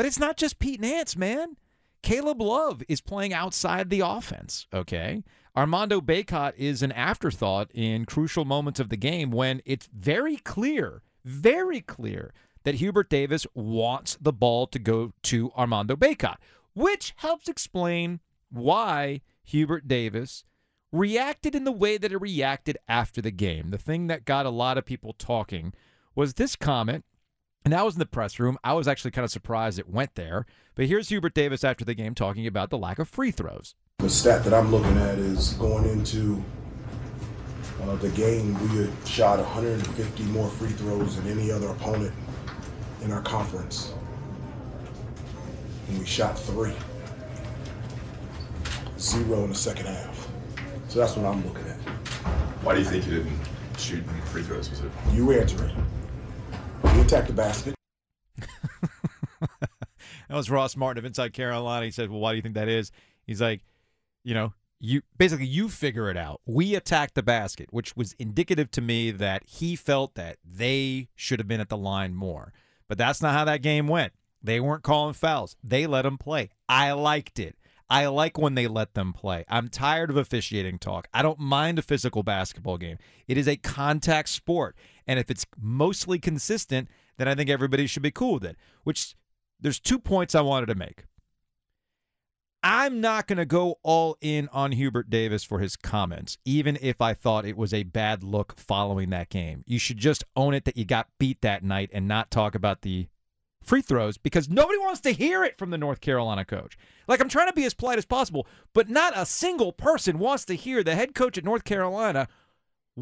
But 0.00 0.06
it's 0.06 0.18
not 0.18 0.38
just 0.38 0.58
Pete 0.58 0.80
Nance, 0.80 1.14
man. 1.14 1.58
Caleb 2.02 2.40
Love 2.40 2.82
is 2.88 3.02
playing 3.02 3.34
outside 3.34 3.90
the 3.90 4.00
offense, 4.00 4.66
okay? 4.72 5.22
Armando 5.54 6.00
Bacot 6.00 6.54
is 6.56 6.82
an 6.82 6.90
afterthought 6.90 7.70
in 7.74 8.06
crucial 8.06 8.46
moments 8.46 8.80
of 8.80 8.88
the 8.88 8.96
game 8.96 9.30
when 9.30 9.60
it's 9.66 9.90
very 9.92 10.38
clear, 10.38 11.02
very 11.22 11.82
clear 11.82 12.32
that 12.64 12.76
Hubert 12.76 13.10
Davis 13.10 13.46
wants 13.52 14.16
the 14.18 14.32
ball 14.32 14.66
to 14.68 14.78
go 14.78 15.12
to 15.24 15.52
Armando 15.54 15.96
Bacot, 15.96 16.38
which 16.72 17.12
helps 17.16 17.46
explain 17.46 18.20
why 18.48 19.20
Hubert 19.44 19.86
Davis 19.86 20.44
reacted 20.90 21.54
in 21.54 21.64
the 21.64 21.72
way 21.72 21.98
that 21.98 22.10
it 22.10 22.22
reacted 22.22 22.78
after 22.88 23.20
the 23.20 23.30
game. 23.30 23.68
The 23.68 23.76
thing 23.76 24.06
that 24.06 24.24
got 24.24 24.46
a 24.46 24.50
lot 24.50 24.78
of 24.78 24.86
people 24.86 25.12
talking 25.12 25.74
was 26.14 26.32
this 26.32 26.56
comment 26.56 27.04
and 27.64 27.74
I 27.74 27.82
was 27.82 27.94
in 27.94 27.98
the 27.98 28.06
press 28.06 28.38
room. 28.38 28.58
I 28.64 28.72
was 28.72 28.88
actually 28.88 29.10
kind 29.10 29.24
of 29.24 29.30
surprised 29.30 29.78
it 29.78 29.88
went 29.88 30.14
there. 30.14 30.46
But 30.74 30.86
here's 30.86 31.08
Hubert 31.10 31.34
Davis 31.34 31.62
after 31.62 31.84
the 31.84 31.94
game 31.94 32.14
talking 32.14 32.46
about 32.46 32.70
the 32.70 32.78
lack 32.78 32.98
of 32.98 33.08
free 33.08 33.30
throws. 33.30 33.74
The 33.98 34.08
stat 34.08 34.44
that 34.44 34.54
I'm 34.54 34.70
looking 34.70 34.96
at 34.96 35.18
is 35.18 35.52
going 35.54 35.84
into 35.84 36.42
uh, 37.82 37.96
the 37.96 38.08
game, 38.10 38.54
we 38.62 38.78
had 38.78 38.90
shot 39.06 39.38
150 39.38 40.22
more 40.24 40.48
free 40.48 40.70
throws 40.70 41.16
than 41.16 41.28
any 41.28 41.50
other 41.50 41.68
opponent 41.68 42.14
in 43.02 43.12
our 43.12 43.22
conference. 43.22 43.92
And 45.88 45.98
we 45.98 46.06
shot 46.06 46.38
three. 46.38 46.72
Zero 48.98 49.44
in 49.44 49.50
the 49.50 49.54
second 49.54 49.86
half. 49.86 50.28
So 50.88 50.98
that's 50.98 51.16
what 51.16 51.26
I'm 51.26 51.46
looking 51.46 51.66
at. 51.66 51.76
Why 52.62 52.74
do 52.74 52.80
you 52.80 52.86
think 52.86 53.06
you 53.06 53.18
didn't 53.18 53.38
shoot 53.78 54.04
free 54.26 54.42
throws? 54.42 54.70
Was 54.70 54.80
it 54.80 54.90
You 55.12 55.32
answer 55.32 55.64
it. 55.64 55.74
We 56.84 57.00
attacked 57.00 57.28
the 57.28 57.34
basket. 57.34 57.74
That 60.28 60.36
was 60.36 60.48
Ross 60.48 60.76
Martin 60.76 61.00
of 61.00 61.04
Inside 61.04 61.32
Carolina. 61.32 61.84
He 61.84 61.90
said, 61.90 62.08
"Well, 62.08 62.20
why 62.20 62.30
do 62.30 62.36
you 62.36 62.42
think 62.42 62.54
that 62.54 62.68
is?" 62.68 62.92
He's 63.26 63.40
like, 63.40 63.64
"You 64.22 64.32
know, 64.32 64.52
you 64.78 65.02
basically 65.18 65.46
you 65.46 65.68
figure 65.68 66.08
it 66.08 66.16
out. 66.16 66.40
We 66.46 66.76
attacked 66.76 67.16
the 67.16 67.22
basket, 67.22 67.68
which 67.72 67.96
was 67.96 68.14
indicative 68.14 68.70
to 68.72 68.80
me 68.80 69.10
that 69.10 69.42
he 69.44 69.74
felt 69.74 70.14
that 70.14 70.38
they 70.44 71.08
should 71.16 71.40
have 71.40 71.48
been 71.48 71.60
at 71.60 71.68
the 71.68 71.76
line 71.76 72.14
more. 72.14 72.52
But 72.88 72.96
that's 72.96 73.20
not 73.20 73.34
how 73.34 73.44
that 73.44 73.60
game 73.60 73.88
went. 73.88 74.12
They 74.42 74.60
weren't 74.60 74.84
calling 74.84 75.14
fouls. 75.14 75.56
They 75.62 75.86
let 75.86 76.02
them 76.02 76.16
play. 76.16 76.50
I 76.68 76.92
liked 76.92 77.38
it. 77.38 77.56
I 77.90 78.06
like 78.06 78.38
when 78.38 78.54
they 78.54 78.68
let 78.68 78.94
them 78.94 79.12
play. 79.12 79.44
I'm 79.48 79.68
tired 79.68 80.10
of 80.10 80.16
officiating 80.16 80.78
talk. 80.78 81.08
I 81.12 81.22
don't 81.22 81.40
mind 81.40 81.78
a 81.78 81.82
physical 81.82 82.22
basketball 82.22 82.78
game. 82.78 82.98
It 83.26 83.36
is 83.36 83.48
a 83.48 83.56
contact 83.56 84.28
sport. 84.28 84.76
And 85.10 85.18
if 85.18 85.28
it's 85.28 85.44
mostly 85.60 86.20
consistent, 86.20 86.86
then 87.18 87.26
I 87.26 87.34
think 87.34 87.50
everybody 87.50 87.88
should 87.88 88.04
be 88.04 88.12
cool 88.12 88.34
with 88.34 88.44
it. 88.44 88.56
Which 88.84 89.16
there's 89.58 89.80
two 89.80 89.98
points 89.98 90.36
I 90.36 90.40
wanted 90.40 90.66
to 90.66 90.76
make. 90.76 91.06
I'm 92.62 93.00
not 93.00 93.26
going 93.26 93.38
to 93.38 93.44
go 93.44 93.80
all 93.82 94.16
in 94.20 94.48
on 94.52 94.70
Hubert 94.70 95.10
Davis 95.10 95.42
for 95.42 95.58
his 95.58 95.74
comments, 95.74 96.38
even 96.44 96.78
if 96.80 97.00
I 97.00 97.14
thought 97.14 97.44
it 97.44 97.56
was 97.56 97.74
a 97.74 97.82
bad 97.82 98.22
look 98.22 98.56
following 98.56 99.10
that 99.10 99.30
game. 99.30 99.64
You 99.66 99.80
should 99.80 99.96
just 99.96 100.22
own 100.36 100.54
it 100.54 100.64
that 100.64 100.76
you 100.76 100.84
got 100.84 101.08
beat 101.18 101.40
that 101.40 101.64
night 101.64 101.90
and 101.92 102.06
not 102.06 102.30
talk 102.30 102.54
about 102.54 102.82
the 102.82 103.08
free 103.64 103.82
throws 103.82 104.16
because 104.16 104.48
nobody 104.48 104.78
wants 104.78 105.00
to 105.00 105.10
hear 105.10 105.42
it 105.42 105.58
from 105.58 105.70
the 105.70 105.78
North 105.78 106.00
Carolina 106.00 106.44
coach. 106.44 106.78
Like, 107.08 107.20
I'm 107.20 107.28
trying 107.28 107.48
to 107.48 107.52
be 107.52 107.64
as 107.64 107.74
polite 107.74 107.98
as 107.98 108.06
possible, 108.06 108.46
but 108.74 108.88
not 108.88 109.12
a 109.16 109.26
single 109.26 109.72
person 109.72 110.20
wants 110.20 110.44
to 110.44 110.54
hear 110.54 110.84
the 110.84 110.94
head 110.94 111.16
coach 111.16 111.36
at 111.36 111.44
North 111.44 111.64
Carolina 111.64 112.28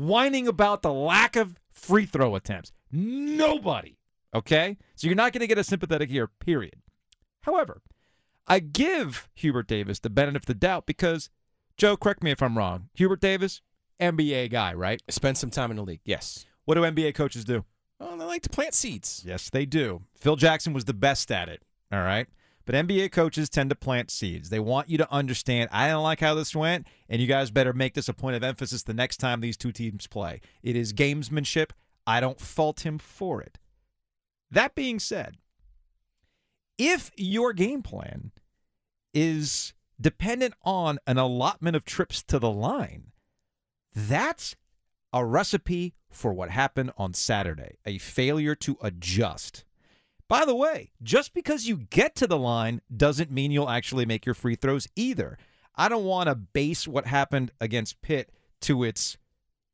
whining 0.06 0.46
about 0.46 0.82
the 0.82 0.92
lack 0.92 1.36
of 1.36 1.58
free 1.72 2.06
throw 2.06 2.34
attempts. 2.34 2.72
Nobody. 2.92 3.98
Okay? 4.34 4.76
So 4.94 5.06
you're 5.06 5.16
not 5.16 5.32
going 5.32 5.40
to 5.40 5.46
get 5.46 5.58
a 5.58 5.64
sympathetic 5.64 6.10
ear, 6.10 6.26
period. 6.26 6.76
However, 7.42 7.82
I 8.46 8.60
give 8.60 9.28
Hubert 9.34 9.66
Davis 9.66 9.98
the 9.98 10.10
benefit 10.10 10.42
of 10.42 10.46
the 10.46 10.54
doubt 10.54 10.86
because, 10.86 11.30
Joe, 11.76 11.96
correct 11.96 12.22
me 12.22 12.30
if 12.30 12.42
I'm 12.42 12.56
wrong. 12.56 12.88
Hubert 12.94 13.20
Davis, 13.20 13.60
NBA 14.00 14.50
guy, 14.50 14.72
right? 14.74 15.02
Spend 15.08 15.38
some 15.38 15.50
time 15.50 15.70
in 15.70 15.76
the 15.76 15.82
league. 15.82 16.00
Yes. 16.04 16.46
What 16.64 16.74
do 16.74 16.82
NBA 16.82 17.14
coaches 17.14 17.44
do? 17.44 17.64
Oh, 18.00 18.16
they 18.16 18.24
like 18.24 18.42
to 18.42 18.48
plant 18.48 18.74
seeds. 18.74 19.22
Yes, 19.26 19.50
they 19.50 19.66
do. 19.66 20.02
Phil 20.14 20.36
Jackson 20.36 20.72
was 20.72 20.84
the 20.84 20.94
best 20.94 21.32
at 21.32 21.48
it. 21.48 21.62
All 21.92 22.02
right. 22.02 22.28
But 22.68 22.86
NBA 22.86 23.12
coaches 23.12 23.48
tend 23.48 23.70
to 23.70 23.74
plant 23.74 24.10
seeds. 24.10 24.50
They 24.50 24.58
want 24.58 24.90
you 24.90 24.98
to 24.98 25.10
understand, 25.10 25.70
I 25.72 25.88
don't 25.88 26.02
like 26.02 26.20
how 26.20 26.34
this 26.34 26.54
went, 26.54 26.86
and 27.08 27.18
you 27.18 27.26
guys 27.26 27.50
better 27.50 27.72
make 27.72 27.94
this 27.94 28.10
a 28.10 28.12
point 28.12 28.36
of 28.36 28.42
emphasis 28.44 28.82
the 28.82 28.92
next 28.92 29.16
time 29.16 29.40
these 29.40 29.56
two 29.56 29.72
teams 29.72 30.06
play. 30.06 30.42
It 30.62 30.76
is 30.76 30.92
gamesmanship. 30.92 31.70
I 32.06 32.20
don't 32.20 32.38
fault 32.38 32.84
him 32.84 32.98
for 32.98 33.40
it. 33.40 33.58
That 34.50 34.74
being 34.74 34.98
said, 34.98 35.38
if 36.76 37.10
your 37.16 37.54
game 37.54 37.82
plan 37.82 38.32
is 39.14 39.72
dependent 39.98 40.52
on 40.62 40.98
an 41.06 41.16
allotment 41.16 41.74
of 41.74 41.86
trips 41.86 42.22
to 42.24 42.38
the 42.38 42.50
line, 42.50 43.12
that's 43.94 44.56
a 45.10 45.24
recipe 45.24 45.94
for 46.10 46.34
what 46.34 46.50
happened 46.50 46.92
on 46.98 47.14
Saturday 47.14 47.78
a 47.86 47.96
failure 47.96 48.54
to 48.56 48.76
adjust. 48.82 49.64
By 50.28 50.44
the 50.44 50.54
way, 50.54 50.90
just 51.02 51.32
because 51.32 51.66
you 51.66 51.78
get 51.78 52.14
to 52.16 52.26
the 52.26 52.36
line 52.36 52.82
doesn't 52.94 53.30
mean 53.30 53.50
you'll 53.50 53.70
actually 53.70 54.04
make 54.04 54.26
your 54.26 54.34
free 54.34 54.56
throws 54.56 54.86
either. 54.94 55.38
I 55.74 55.88
don't 55.88 56.04
want 56.04 56.28
to 56.28 56.34
base 56.34 56.86
what 56.86 57.06
happened 57.06 57.50
against 57.60 58.02
Pitt 58.02 58.30
to 58.62 58.84
its 58.84 59.16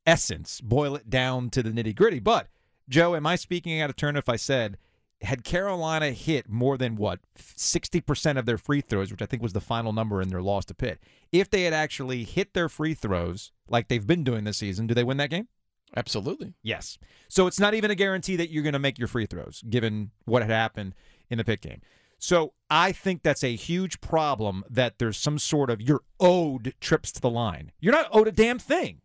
essence, 0.05 0.61
boil 0.61 0.95
it 0.95 1.09
down 1.09 1.49
to 1.49 1.61
the 1.61 1.71
nitty 1.71 1.95
gritty. 1.95 2.19
But, 2.19 2.47
Joe, 2.87 3.15
am 3.15 3.27
I 3.27 3.35
speaking 3.35 3.81
out 3.81 3.89
of 3.89 3.97
turn 3.97 4.15
if 4.15 4.29
I 4.29 4.37
said, 4.37 4.77
had 5.21 5.43
Carolina 5.43 6.11
hit 6.11 6.47
more 6.47 6.77
than 6.77 6.95
what, 6.95 7.19
60% 7.37 8.37
of 8.37 8.45
their 8.45 8.57
free 8.57 8.81
throws, 8.81 9.11
which 9.11 9.21
I 9.21 9.25
think 9.25 9.41
was 9.41 9.53
the 9.53 9.61
final 9.61 9.91
number 9.91 10.21
in 10.21 10.29
their 10.29 10.41
loss 10.41 10.63
to 10.65 10.73
Pitt, 10.73 10.99
if 11.31 11.49
they 11.49 11.63
had 11.63 11.73
actually 11.73 12.23
hit 12.23 12.53
their 12.53 12.69
free 12.69 12.93
throws 12.93 13.51
like 13.67 13.87
they've 13.87 14.05
been 14.05 14.23
doing 14.23 14.43
this 14.43 14.57
season, 14.57 14.87
do 14.87 14.93
they 14.93 15.03
win 15.03 15.17
that 15.17 15.29
game? 15.31 15.47
Absolutely. 15.95 16.53
Yes. 16.61 16.97
So 17.27 17.47
it's 17.47 17.59
not 17.59 17.73
even 17.73 17.91
a 17.91 17.95
guarantee 17.95 18.35
that 18.35 18.49
you're 18.49 18.63
going 18.63 18.73
to 18.73 18.79
make 18.79 18.99
your 18.99 19.07
free 19.07 19.25
throws, 19.25 19.63
given 19.69 20.11
what 20.25 20.41
had 20.41 20.51
happened 20.51 20.95
in 21.29 21.37
the 21.37 21.43
Pitt 21.43 21.61
game. 21.61 21.81
So 22.17 22.53
I 22.69 22.91
think 22.91 23.23
that's 23.23 23.43
a 23.43 23.55
huge 23.55 24.01
problem 24.01 24.63
that 24.69 24.99
there's 24.99 25.17
some 25.17 25.37
sort 25.37 25.69
of 25.69 25.81
you're 25.81 26.03
owed 26.19 26.73
trips 26.79 27.11
to 27.13 27.21
the 27.21 27.29
line. 27.29 27.71
You're 27.79 27.93
not 27.93 28.07
owed 28.11 28.27
a 28.27 28.31
damn 28.31 28.59
thing. 28.59 29.01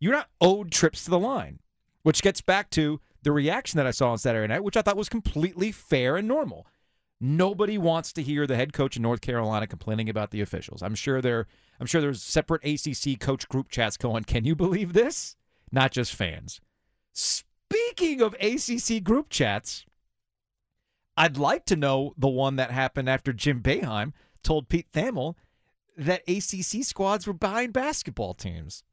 You're 0.00 0.12
not 0.12 0.30
owed 0.40 0.70
trips 0.72 1.04
to 1.04 1.10
the 1.10 1.18
line, 1.18 1.60
which 2.02 2.22
gets 2.22 2.40
back 2.40 2.70
to 2.70 3.00
the 3.22 3.32
reaction 3.32 3.78
that 3.78 3.86
I 3.86 3.90
saw 3.90 4.10
on 4.10 4.18
Saturday 4.18 4.46
night, 4.52 4.64
which 4.64 4.76
I 4.76 4.82
thought 4.82 4.96
was 4.96 5.08
completely 5.08 5.72
fair 5.72 6.16
and 6.16 6.28
normal. 6.28 6.66
Nobody 7.20 7.78
wants 7.78 8.12
to 8.12 8.22
hear 8.22 8.46
the 8.46 8.56
head 8.56 8.72
coach 8.74 8.96
in 8.96 9.02
North 9.02 9.22
Carolina 9.22 9.66
complaining 9.66 10.08
about 10.08 10.30
the 10.30 10.42
officials. 10.42 10.82
I'm 10.82 10.94
sure 10.94 11.22
there 11.22 11.46
I'm 11.80 11.86
sure 11.86 12.00
there's 12.00 12.22
separate 12.22 12.64
ACC 12.64 13.18
coach 13.18 13.48
group 13.48 13.68
chats 13.70 13.96
going, 13.96 14.24
"Can 14.24 14.44
you 14.44 14.54
believe 14.54 14.92
this?" 14.92 15.36
Not 15.72 15.92
just 15.92 16.14
fans. 16.14 16.60
Speaking 17.12 18.20
of 18.20 18.34
ACC 18.34 19.02
group 19.02 19.30
chats, 19.30 19.84
I'd 21.16 21.38
like 21.38 21.64
to 21.66 21.76
know 21.76 22.12
the 22.16 22.28
one 22.28 22.56
that 22.56 22.70
happened 22.70 23.08
after 23.08 23.32
Jim 23.32 23.62
Boeheim 23.62 24.12
told 24.42 24.68
Pete 24.68 24.90
Thamel 24.92 25.34
that 25.96 26.22
ACC 26.28 26.84
squads 26.84 27.26
were 27.26 27.32
buying 27.32 27.70
basketball 27.70 28.34
teams. 28.34 28.84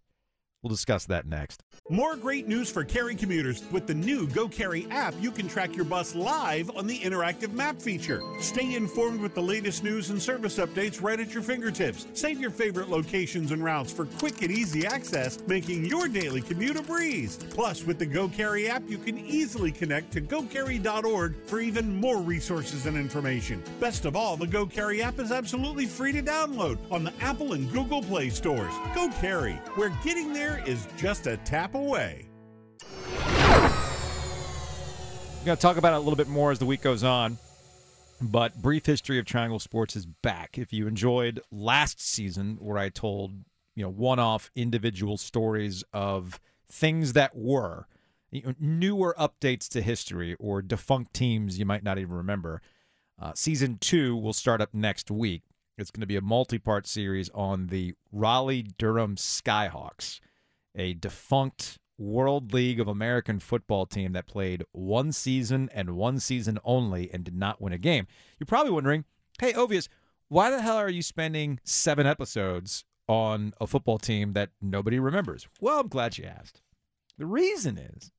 We'll 0.63 0.70
discuss 0.70 1.03
that 1.08 1.27
next. 1.27 1.62
More 1.89 2.15
great 2.15 2.48
news 2.48 2.72
for 2.72 2.86
Cary 2.86 3.15
commuters. 3.15 3.62
With 3.70 3.86
the 3.86 3.93
new 3.93 4.27
Go 4.27 4.48
Cary 4.48 4.88
app, 4.89 5.13
you 5.20 5.29
can 5.29 5.50
track 5.50 5.75
your 5.75 5.84
bus 5.84 6.15
live 6.15 6.72
on 6.77 6.88
the 6.88 6.98
interactive 7.00 7.51
map 7.51 7.82
feature. 7.82 8.22
Stay 8.39 8.75
informed 8.75 9.20
with 9.20 9.36
the 9.36 9.41
latest 9.41 9.84
news 9.84 10.10
and 10.10 10.22
service 10.22 10.60
updates 10.60 11.01
right 11.03 11.20
at 11.20 11.34
your 11.34 11.43
fingertips. 11.43 12.08
Save 12.13 12.39
your 12.39 12.51
favorite 12.51 12.88
locations 12.88 13.51
and 13.51 13.62
routes 13.62 13.91
for 13.91 14.05
quick 14.05 14.41
and 14.41 14.51
easy 14.51 14.86
access, 14.86 15.38
making 15.46 15.84
your 15.84 16.08
daily 16.08 16.39
commute 16.39 16.77
a 16.77 16.82
breeze. 16.82 17.38
Plus, 17.50 17.84
with 17.84 18.00
the 18.00 18.05
Go 18.05 18.29
Cary 18.29 18.70
app, 18.70 18.84
you 18.88 18.98
can 18.98 19.20
easily 19.20 19.72
connect 19.72 20.13
to 20.13 20.22
gocary.org 20.22 21.36
for 21.46 21.60
even 21.60 21.93
more 22.00 22.22
resources 22.22 22.86
and 22.86 22.96
information. 22.96 23.62
Best 23.82 24.05
of 24.05 24.15
all, 24.15 24.38
the 24.38 24.48
Go 24.48 24.65
Cary 24.65 25.03
app 25.03 25.20
is 25.20 25.34
absolutely 25.34 25.86
free 25.86 26.13
to 26.13 26.24
download 26.24 26.77
on 26.89 27.03
the 27.03 27.12
Apple 27.20 27.51
and 27.51 27.70
Google 27.74 28.01
Play 28.01 28.29
stores. 28.29 28.74
Go 28.96 29.10
Cary, 29.20 29.60
where 29.75 29.89
getting 30.01 30.32
there 30.32 30.52
is 30.60 30.88
just 30.98 31.27
a 31.27 31.38
tap 31.38 31.75
away. 31.75 32.27
We're 35.43 35.45
going 35.45 35.57
to 35.57 35.62
talk 35.62 35.77
about 35.77 35.93
it 35.93 35.98
a 35.98 36.00
little 36.00 36.15
bit 36.15 36.27
more 36.27 36.51
as 36.51 36.60
the 36.60 36.65
week 36.65 36.81
goes 36.81 37.03
on. 37.03 37.38
But 38.22 38.62
brief 38.62 38.86
history 38.86 39.19
of 39.19 39.25
Triangle 39.25 39.60
Sports 39.60 39.98
is 39.98 40.05
back. 40.05 40.57
If 40.57 40.72
you 40.72 40.88
enjoyed 40.88 41.41
last 41.51 42.00
season, 42.00 42.57
where 42.62 42.77
I 42.77 42.88
told 42.88 43.33
you 43.75 43.83
know 43.83 43.89
one-off 43.89 44.50
individual 44.55 45.17
stories 45.17 45.83
of 45.91 46.39
things 46.72 47.13
that 47.13 47.36
were 47.36 47.88
newer 48.60 49.13
updates 49.19 49.67
to 49.69 49.81
history 49.81 50.36
or 50.39 50.62
defunct 50.62 51.13
teams 51.13 51.60
you 51.60 51.65
might 51.65 51.83
not 51.83 51.98
even 51.98 52.15
remember, 52.15 52.62
uh, 53.22 53.33
season 53.36 53.77
two 53.79 54.15
will 54.15 54.33
start 54.33 54.62
up 54.62 54.74
next 54.74 55.12
week. 55.12 55.43
It's 55.77 55.91
going 55.91 56.01
to 56.01 56.07
be 56.07 56.15
a 56.15 56.22
multi-part 56.22 56.88
series 56.88 57.29
on 57.33 57.67
the 57.67 57.93
Raleigh 58.12 58.67
Durham 58.77 59.17
Skyhawks, 59.17 60.19
a 60.75 60.94
defunct 60.94 61.80
World 61.98 62.53
League 62.53 62.80
of 62.80 62.88
American 62.88 63.39
football 63.39 63.86
team 63.86 64.13
that 64.13 64.27
played 64.27 64.63
one 64.72 65.12
season 65.12 65.70
and 65.74 65.96
one 65.96 66.20
season 66.20 66.60
only 66.63 67.10
and 67.13 67.24
did 67.24 67.36
not 67.36 67.62
win 67.62 67.74
a 67.74 67.77
game. 67.77 68.08
You're 68.39 68.46
probably 68.46 68.72
wondering, 68.72 69.06
hey, 69.39 69.53
Ovies, 69.53 69.88
why 70.27 70.50
the 70.50 70.62
hell 70.62 70.77
are 70.77 70.89
you 70.89 71.01
spending 71.01 71.60
seven 71.63 72.08
episodes 72.08 72.86
on 73.08 73.53
a 73.62 73.68
football 73.68 74.00
team 74.00 74.34
that 74.34 74.50
nobody 74.62 75.00
remembers? 75.00 75.48
Well, 75.62 75.80
I'm 75.80 75.88
glad 75.88 76.18
you 76.18 76.25
asked. 76.25 76.62
The 77.18 77.25
reason 77.25 77.77
is 77.77 78.12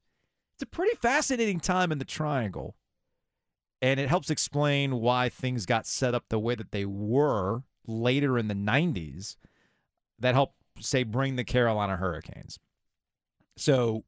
it's 0.55 0.63
a 0.63 0.67
pretty 0.67 0.97
fascinating 0.97 1.59
time 1.59 1.91
in 1.91 1.99
the 1.99 2.05
triangle, 2.05 2.77
and 3.83 3.99
it 3.99 4.09
helps 4.09 4.31
explain 4.31 5.01
why 5.01 5.29
things 5.29 5.67
got 5.67 5.87
set 5.87 6.15
up 6.15 6.27
the 6.29 6.39
way 6.39 6.55
that 6.55 6.71
they 6.71 6.85
were 6.85 7.65
later 7.87 8.39
in 8.39 8.49
the 8.49 8.55
90s 8.55 9.37
that 10.21 10.35
helped, 10.35 10.55
say, 10.81 11.03
bring 11.03 11.37
the 11.37 11.45
Carolina 11.45 11.97
Hurricanes. 11.97 12.59
So 13.57 14.05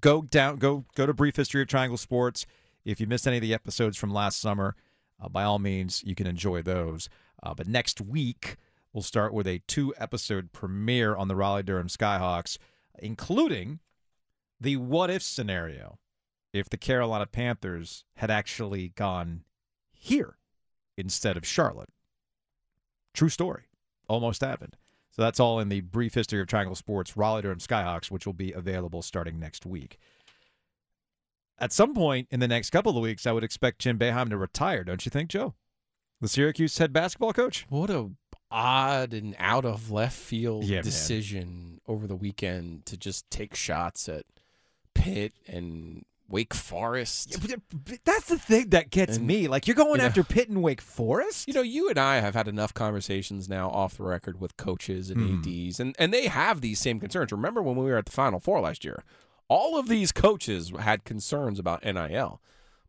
go 0.00 0.22
down, 0.22 0.56
go 0.56 0.84
go 0.94 1.06
to 1.06 1.14
Brief 1.14 1.36
History 1.36 1.62
of 1.62 1.68
Triangle 1.68 1.98
Sports. 1.98 2.46
If 2.84 3.00
you 3.00 3.06
missed 3.06 3.26
any 3.26 3.36
of 3.36 3.42
the 3.42 3.54
episodes 3.54 3.96
from 3.96 4.12
last 4.12 4.40
summer, 4.40 4.76
uh, 5.20 5.28
by 5.28 5.44
all 5.44 5.58
means, 5.58 6.02
you 6.04 6.14
can 6.14 6.26
enjoy 6.26 6.62
those. 6.62 7.08
Uh, 7.42 7.54
but 7.54 7.68
next 7.68 8.00
week, 8.00 8.56
we'll 8.92 9.02
start 9.02 9.32
with 9.32 9.46
a 9.46 9.62
two 9.66 9.94
episode 9.98 10.52
premiere 10.52 11.14
on 11.16 11.28
the 11.28 11.36
Raleigh 11.36 11.62
Durham 11.62 11.88
Skyhawks, 11.88 12.58
including 12.98 13.80
the 14.60 14.76
what 14.76 15.10
if 15.10 15.22
scenario 15.22 15.98
if 16.52 16.70
the 16.70 16.76
Carolina 16.76 17.26
Panthers 17.26 18.04
had 18.16 18.30
actually 18.30 18.88
gone 18.90 19.42
here 19.90 20.38
instead 20.96 21.36
of 21.36 21.44
Charlotte. 21.44 21.90
True 23.12 23.28
story. 23.28 23.64
Almost 24.08 24.40
happened. 24.40 24.76
So 25.14 25.22
that's 25.22 25.38
all 25.38 25.60
in 25.60 25.68
the 25.68 25.80
brief 25.80 26.14
history 26.14 26.40
of 26.40 26.48
Triangle 26.48 26.74
Sports, 26.74 27.16
Raleigh 27.16 27.42
Durham 27.42 27.60
Skyhawks, 27.60 28.10
which 28.10 28.26
will 28.26 28.32
be 28.32 28.50
available 28.50 29.00
starting 29.00 29.38
next 29.38 29.64
week. 29.64 29.98
At 31.56 31.72
some 31.72 31.94
point 31.94 32.26
in 32.32 32.40
the 32.40 32.48
next 32.48 32.70
couple 32.70 32.96
of 32.96 33.02
weeks, 33.02 33.24
I 33.24 33.30
would 33.30 33.44
expect 33.44 33.78
Jim 33.78 33.96
Boeheim 33.96 34.28
to 34.30 34.36
retire, 34.36 34.82
don't 34.82 35.06
you 35.06 35.10
think, 35.10 35.30
Joe? 35.30 35.54
The 36.20 36.26
Syracuse 36.26 36.76
head 36.78 36.92
basketball 36.92 37.32
coach? 37.32 37.64
What 37.68 37.90
a 37.90 38.10
odd 38.50 39.12
and 39.12 39.36
out 39.38 39.64
of 39.64 39.92
left 39.92 40.16
field 40.18 40.64
Yeah, 40.64 40.76
man. 40.78 40.84
decision 40.84 41.80
over 41.86 42.08
the 42.08 42.16
weekend 42.16 42.84
to 42.86 42.96
just 42.96 43.30
take 43.30 43.54
shots 43.54 44.08
at 44.08 44.24
Pitt 44.94 45.32
and 45.46 46.04
Wake 46.28 46.54
Forest. 46.54 47.36
That's 48.04 48.26
the 48.28 48.38
thing 48.38 48.70
that 48.70 48.90
gets 48.90 49.18
And, 49.18 49.26
me. 49.26 49.46
Like, 49.46 49.66
you're 49.66 49.76
going 49.76 49.92
you 49.92 49.98
know- 49.98 50.04
after 50.04 50.24
Pitt 50.24 50.48
and 50.48 50.62
Wake 50.62 50.80
Forest? 50.80 51.46
You 51.48 51.54
know, 51.54 51.62
you 51.62 51.88
and 51.90 51.98
I 51.98 52.16
have 52.20 52.34
had 52.34 52.48
enough 52.48 52.72
conversations 52.74 53.48
now 53.48 53.68
off 53.70 53.96
the 53.98 54.04
record 54.04 54.40
with 54.40 54.56
coaches 54.56 55.10
and 55.10 55.20
Mhm. 55.20 55.38
ADs, 55.68 55.80
and, 55.80 55.94
and 55.98 56.12
they 56.14 56.26
have 56.28 56.60
these 56.60 56.78
same 56.80 56.98
concerns. 56.98 57.30
Remember 57.30 57.62
when 57.62 57.76
we 57.76 57.84
were 57.84 57.98
at 57.98 58.06
the 58.06 58.12
Final 58.12 58.40
Four 58.40 58.60
last 58.60 58.84
year? 58.84 59.04
All 59.48 59.78
of 59.78 59.88
these 59.88 60.10
coaches 60.12 60.72
had 60.80 61.04
concerns 61.04 61.58
about 61.58 61.84
NIL. 61.84 62.40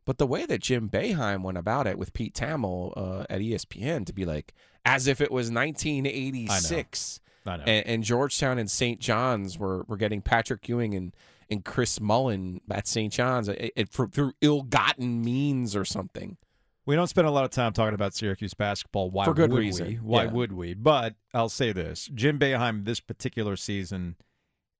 But 0.06 0.18
the 0.18 0.26
way 0.26 0.46
that 0.46 0.62
Jim 0.62 0.88
Boeheim 0.88 1.42
went 1.42 1.58
about 1.58 1.86
it 1.86 1.98
with 1.98 2.12
Pete 2.14 2.34
Thamel 2.34 2.92
uh, 2.96 3.26
at 3.28 3.40
ESPN 3.40 4.06
to 4.06 4.12
be 4.12 4.24
like, 4.24 4.54
as 4.84 5.06
if 5.08 5.20
it 5.20 5.30
was 5.32 5.50
1986, 5.50 7.20
I 7.44 7.56
know. 7.56 7.62
and, 7.64 7.86
and 7.86 8.04
Georgetown 8.04 8.58
and 8.58 8.70
St. 8.70 9.00
John's 9.00 9.58
were, 9.58 9.82
were 9.88 9.96
getting 9.96 10.22
Patrick 10.22 10.68
Ewing 10.68 10.94
and, 10.94 11.14
and 11.50 11.64
Chris 11.64 12.00
Mullin 12.00 12.60
at 12.70 12.86
St. 12.86 13.12
John's 13.12 13.48
it, 13.48 13.72
it, 13.76 13.88
for, 13.88 14.06
through 14.08 14.32
ill-gotten 14.40 15.22
means 15.22 15.74
or 15.76 15.84
something. 15.84 16.36
We 16.84 16.94
don't 16.94 17.08
spend 17.08 17.26
a 17.26 17.30
lot 17.32 17.44
of 17.44 17.50
time 17.50 17.72
talking 17.72 17.94
about 17.94 18.14
Syracuse 18.14 18.54
basketball. 18.54 19.10
Why 19.10 19.24
For 19.24 19.34
good 19.34 19.50
would 19.50 19.58
reason. 19.58 19.86
we? 19.88 19.94
Why 19.94 20.24
Yeah. 20.24 20.32
would 20.32 20.52
we? 20.52 20.74
But 20.74 21.14
I'll 21.34 21.48
say 21.48 21.72
this: 21.72 22.08
Jim 22.14 22.38
Boeheim 22.38 22.84
this 22.84 23.00
particular 23.00 23.56
season 23.56 24.14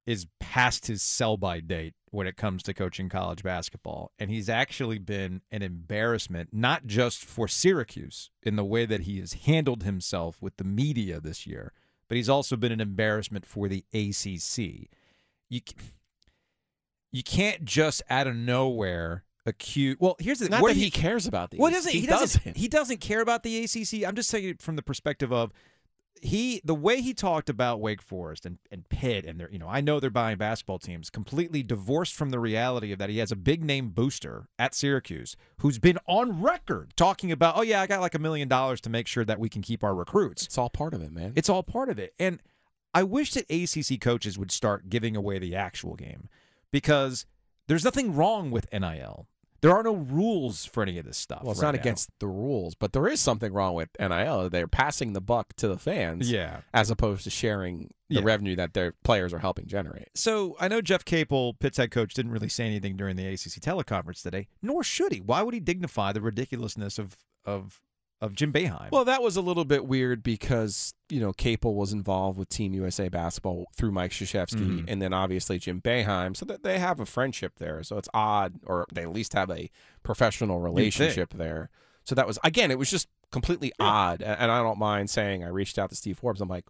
is 0.07 0.29
past 0.39 0.87
his 0.87 1.03
sell-by 1.03 1.59
date 1.59 1.95
when 2.13 2.29
it 2.29 2.37
comes 2.37 2.63
to 2.63 2.73
coaching 2.73 3.09
college 3.09 3.43
basketball, 3.43 4.13
and 4.21 4.31
he's 4.31 4.49
actually 4.49 4.99
been 4.99 5.43
an 5.51 5.63
embarrassment 5.63 6.51
not 6.53 6.87
just 6.87 7.25
for 7.25 7.49
Syracuse 7.49 8.31
in 8.45 8.55
the 8.55 8.65
way 8.65 8.87
that 8.87 9.01
he 9.01 9.19
has 9.19 9.33
handled 9.33 9.83
himself 9.83 10.41
with 10.41 10.59
the 10.59 10.65
media 10.65 11.19
this 11.21 11.45
year, 11.45 11.73
but 12.09 12.15
he's 12.15 12.29
also 12.29 12.55
been 12.55 12.71
an 12.71 12.81
embarrassment 12.81 13.45
for 13.45 13.67
the 13.69 13.85
ACC. 13.93 14.89
You 15.49 15.61
c- 15.69 15.75
you 17.17 17.23
can't 17.23 17.65
just 17.65 18.03
out 18.11 18.27
of 18.27 18.37
nowhere 18.37 19.25
accuse. 19.47 19.97
Well, 19.99 20.17
here's 20.19 20.41
the 20.41 20.51
Not 20.51 20.61
where 20.61 20.75
that 20.75 20.79
do 20.79 20.85
he 20.85 20.91
cares 20.91 21.27
about 21.27 21.51
these. 21.51 21.59
well, 21.59 21.71
he 21.71 21.75
doesn't. 21.75 21.93
He, 21.93 22.07
doesn't. 22.07 22.45
doesn't. 22.45 22.57
He 22.59 22.69
doesn't 22.69 23.01
care 23.01 23.23
about 23.23 23.43
the 23.43 23.65
ACC. 23.65 24.07
I'm 24.07 24.15
just 24.15 24.29
saying 24.29 24.45
it 24.45 24.61
from 24.61 24.77
the 24.77 24.83
perspective 24.83 25.33
of 25.33 25.51
he, 26.21 26.61
the 26.63 26.75
way 26.75 27.01
he 27.01 27.15
talked 27.15 27.49
about 27.49 27.81
Wake 27.81 28.03
Forest 28.03 28.45
and, 28.45 28.59
and 28.71 28.87
Pitt, 28.91 29.25
and 29.25 29.41
they're, 29.41 29.51
you 29.51 29.59
know, 29.59 29.69
I 29.69 29.81
know 29.81 29.99
they're 29.99 30.11
buying 30.11 30.37
basketball 30.37 30.79
teams, 30.79 31.09
completely 31.09 31.63
divorced 31.63 32.15
from 32.15 32.31
the 32.31 32.39
reality 32.39 32.93
of 32.93 32.99
that 32.99 33.09
he 33.09 33.17
has 33.19 33.33
a 33.33 33.37
big 33.37 33.65
name 33.65 33.91
booster 33.91 34.49
at 34.59 34.75
Syracuse 34.75 35.37
who's 35.61 35.79
been 35.79 35.99
on 36.07 36.43
record 36.43 36.93
talking 36.97 37.33
about, 37.33 37.57
oh 37.57 37.63
yeah, 37.63 37.81
I 37.81 37.87
got 37.87 38.03
like 38.03 38.15
a 38.15 38.19
million 38.19 38.49
dollars 38.49 38.83
to 38.83 38.91
make 38.91 39.07
sure 39.07 39.25
that 39.25 39.41
we 39.41 39.49
can 39.49 39.63
keep 39.63 39.83
our 39.83 39.95
recruits. 39.95 40.45
It's 40.45 40.59
all 40.59 40.71
part 40.71 40.93
of 40.93 41.03
it, 41.03 41.13
man. 41.13 41.33
It's 41.35 41.49
all 41.49 41.63
part 41.63 41.89
of 41.89 41.99
it. 41.99 42.13
And 42.19 42.43
I 42.93 43.05
wish 43.05 43.33
that 43.33 43.51
ACC 43.51 44.01
coaches 44.01 44.39
would 44.39 44.51
start 44.51 44.91
giving 44.91 45.17
away 45.17 45.39
the 45.39 45.55
actual 45.55 45.95
game 45.95 46.29
because 46.81 47.25
there's 47.69 47.85
nothing 47.85 48.15
wrong 48.15 48.51
with 48.51 48.71
NIL. 48.71 49.27
There 49.63 49.71
are 49.75 49.83
no 49.83 49.95
rules 49.95 50.67
for 50.67 50.83
any 50.83 50.99
of 50.99 51.07
this 51.07 51.17
stuff. 51.17 51.43
Well, 51.43 51.53
it's 51.53 51.63
right 51.63 51.69
not 51.69 51.75
now. 51.77 51.81
against 51.81 52.11
the 52.21 52.27
rules, 52.27 52.75
but 52.75 52.93
there 52.93 53.09
is 53.09 53.19
something 53.19 53.51
wrong 53.51 53.75
with 53.75 53.89
NIL. 53.99 54.51
They're 54.51 54.69
passing 54.69 55.15
the 55.15 55.23
buck 55.23 55.55
to 55.57 55.67
the 55.69 55.79
fans, 55.79 56.31
Yeah. 56.31 56.61
as 56.75 56.91
opposed 56.91 57.25
to 57.25 57.31
sharing 57.31 57.91
the 58.11 58.17
Yeah. 58.17 58.21
revenue 58.25 58.55
that 58.57 58.75
their 58.75 58.93
players 59.03 59.33
are 59.33 59.39
helping 59.39 59.67
generate. 59.67 60.09
So 60.15 60.55
I 60.61 60.69
know 60.69 60.83
Jeff 60.83 61.05
Capel, 61.07 61.55
Pitt's 61.55 61.79
head 61.79 61.91
coach, 61.91 62.13
didn't 62.13 62.33
really 62.33 62.51
say 62.51 62.67
anything 62.67 62.97
during 62.99 63.17
the 63.17 63.27
ACC 63.27 63.59
teleconference 63.59 64.23
today, 64.23 64.49
nor 64.61 64.85
should 64.85 65.13
he. 65.13 65.21
Why 65.21 65.41
would 65.43 65.55
he 65.55 65.61
dignify 65.61 66.13
the 66.13 66.21
ridiculousness 66.21 66.99
of 66.99 67.17
of 67.47 67.81
of 68.21 68.35
Jim 68.35 68.53
Boeheim? 68.53 68.91
Well, 68.91 69.05
that 69.05 69.23
was 69.23 69.37
a 69.37 69.43
little 69.43 69.65
bit 69.65 69.87
weird 69.87 70.23
because 70.23 70.95
you 71.11 71.21
know 71.21 71.33
Capel 71.33 71.75
was 71.75 71.93
involved 71.93 72.39
with 72.39 72.49
Team 72.49 72.73
USA 72.75 73.09
basketball 73.09 73.67
through 73.77 73.93
Mike 73.93 74.11
Krzyzewski, 74.13 74.81
Mhm. 74.81 74.85
and 74.89 75.03
then 75.03 75.13
obviously 75.13 75.59
Jim 75.59 75.81
Boeheim, 75.83 76.37
so 76.37 76.45
that 76.47 76.63
they 76.63 76.79
have 76.79 76.99
a 77.01 77.07
friendship 77.07 77.55
there. 77.59 77.83
So 77.83 77.99
it's 77.99 78.09
odd, 78.15 78.55
or 78.65 78.87
they 78.93 79.03
at 79.03 79.13
least 79.13 79.33
have 79.35 79.51
a 79.51 79.71
professional 80.03 80.61
relationship 80.61 81.35
there. 81.35 81.71
So 82.05 82.15
that 82.15 82.27
was 82.27 82.39
again, 82.45 82.71
it 82.71 82.79
was 82.79 82.91
just 82.91 83.09
completely 83.33 83.73
odd, 83.79 84.23
A- 84.23 84.41
and 84.41 84.51
I 84.51 84.63
don't 84.63 84.79
mind 84.79 85.11
saying 85.11 85.45
I 85.45 85.49
reached 85.49 85.79
out 85.79 85.91
to 85.91 85.97
Steve 85.97 86.19
Forbes. 86.19 86.41
I'm 86.41 86.49
like, 86.49 86.65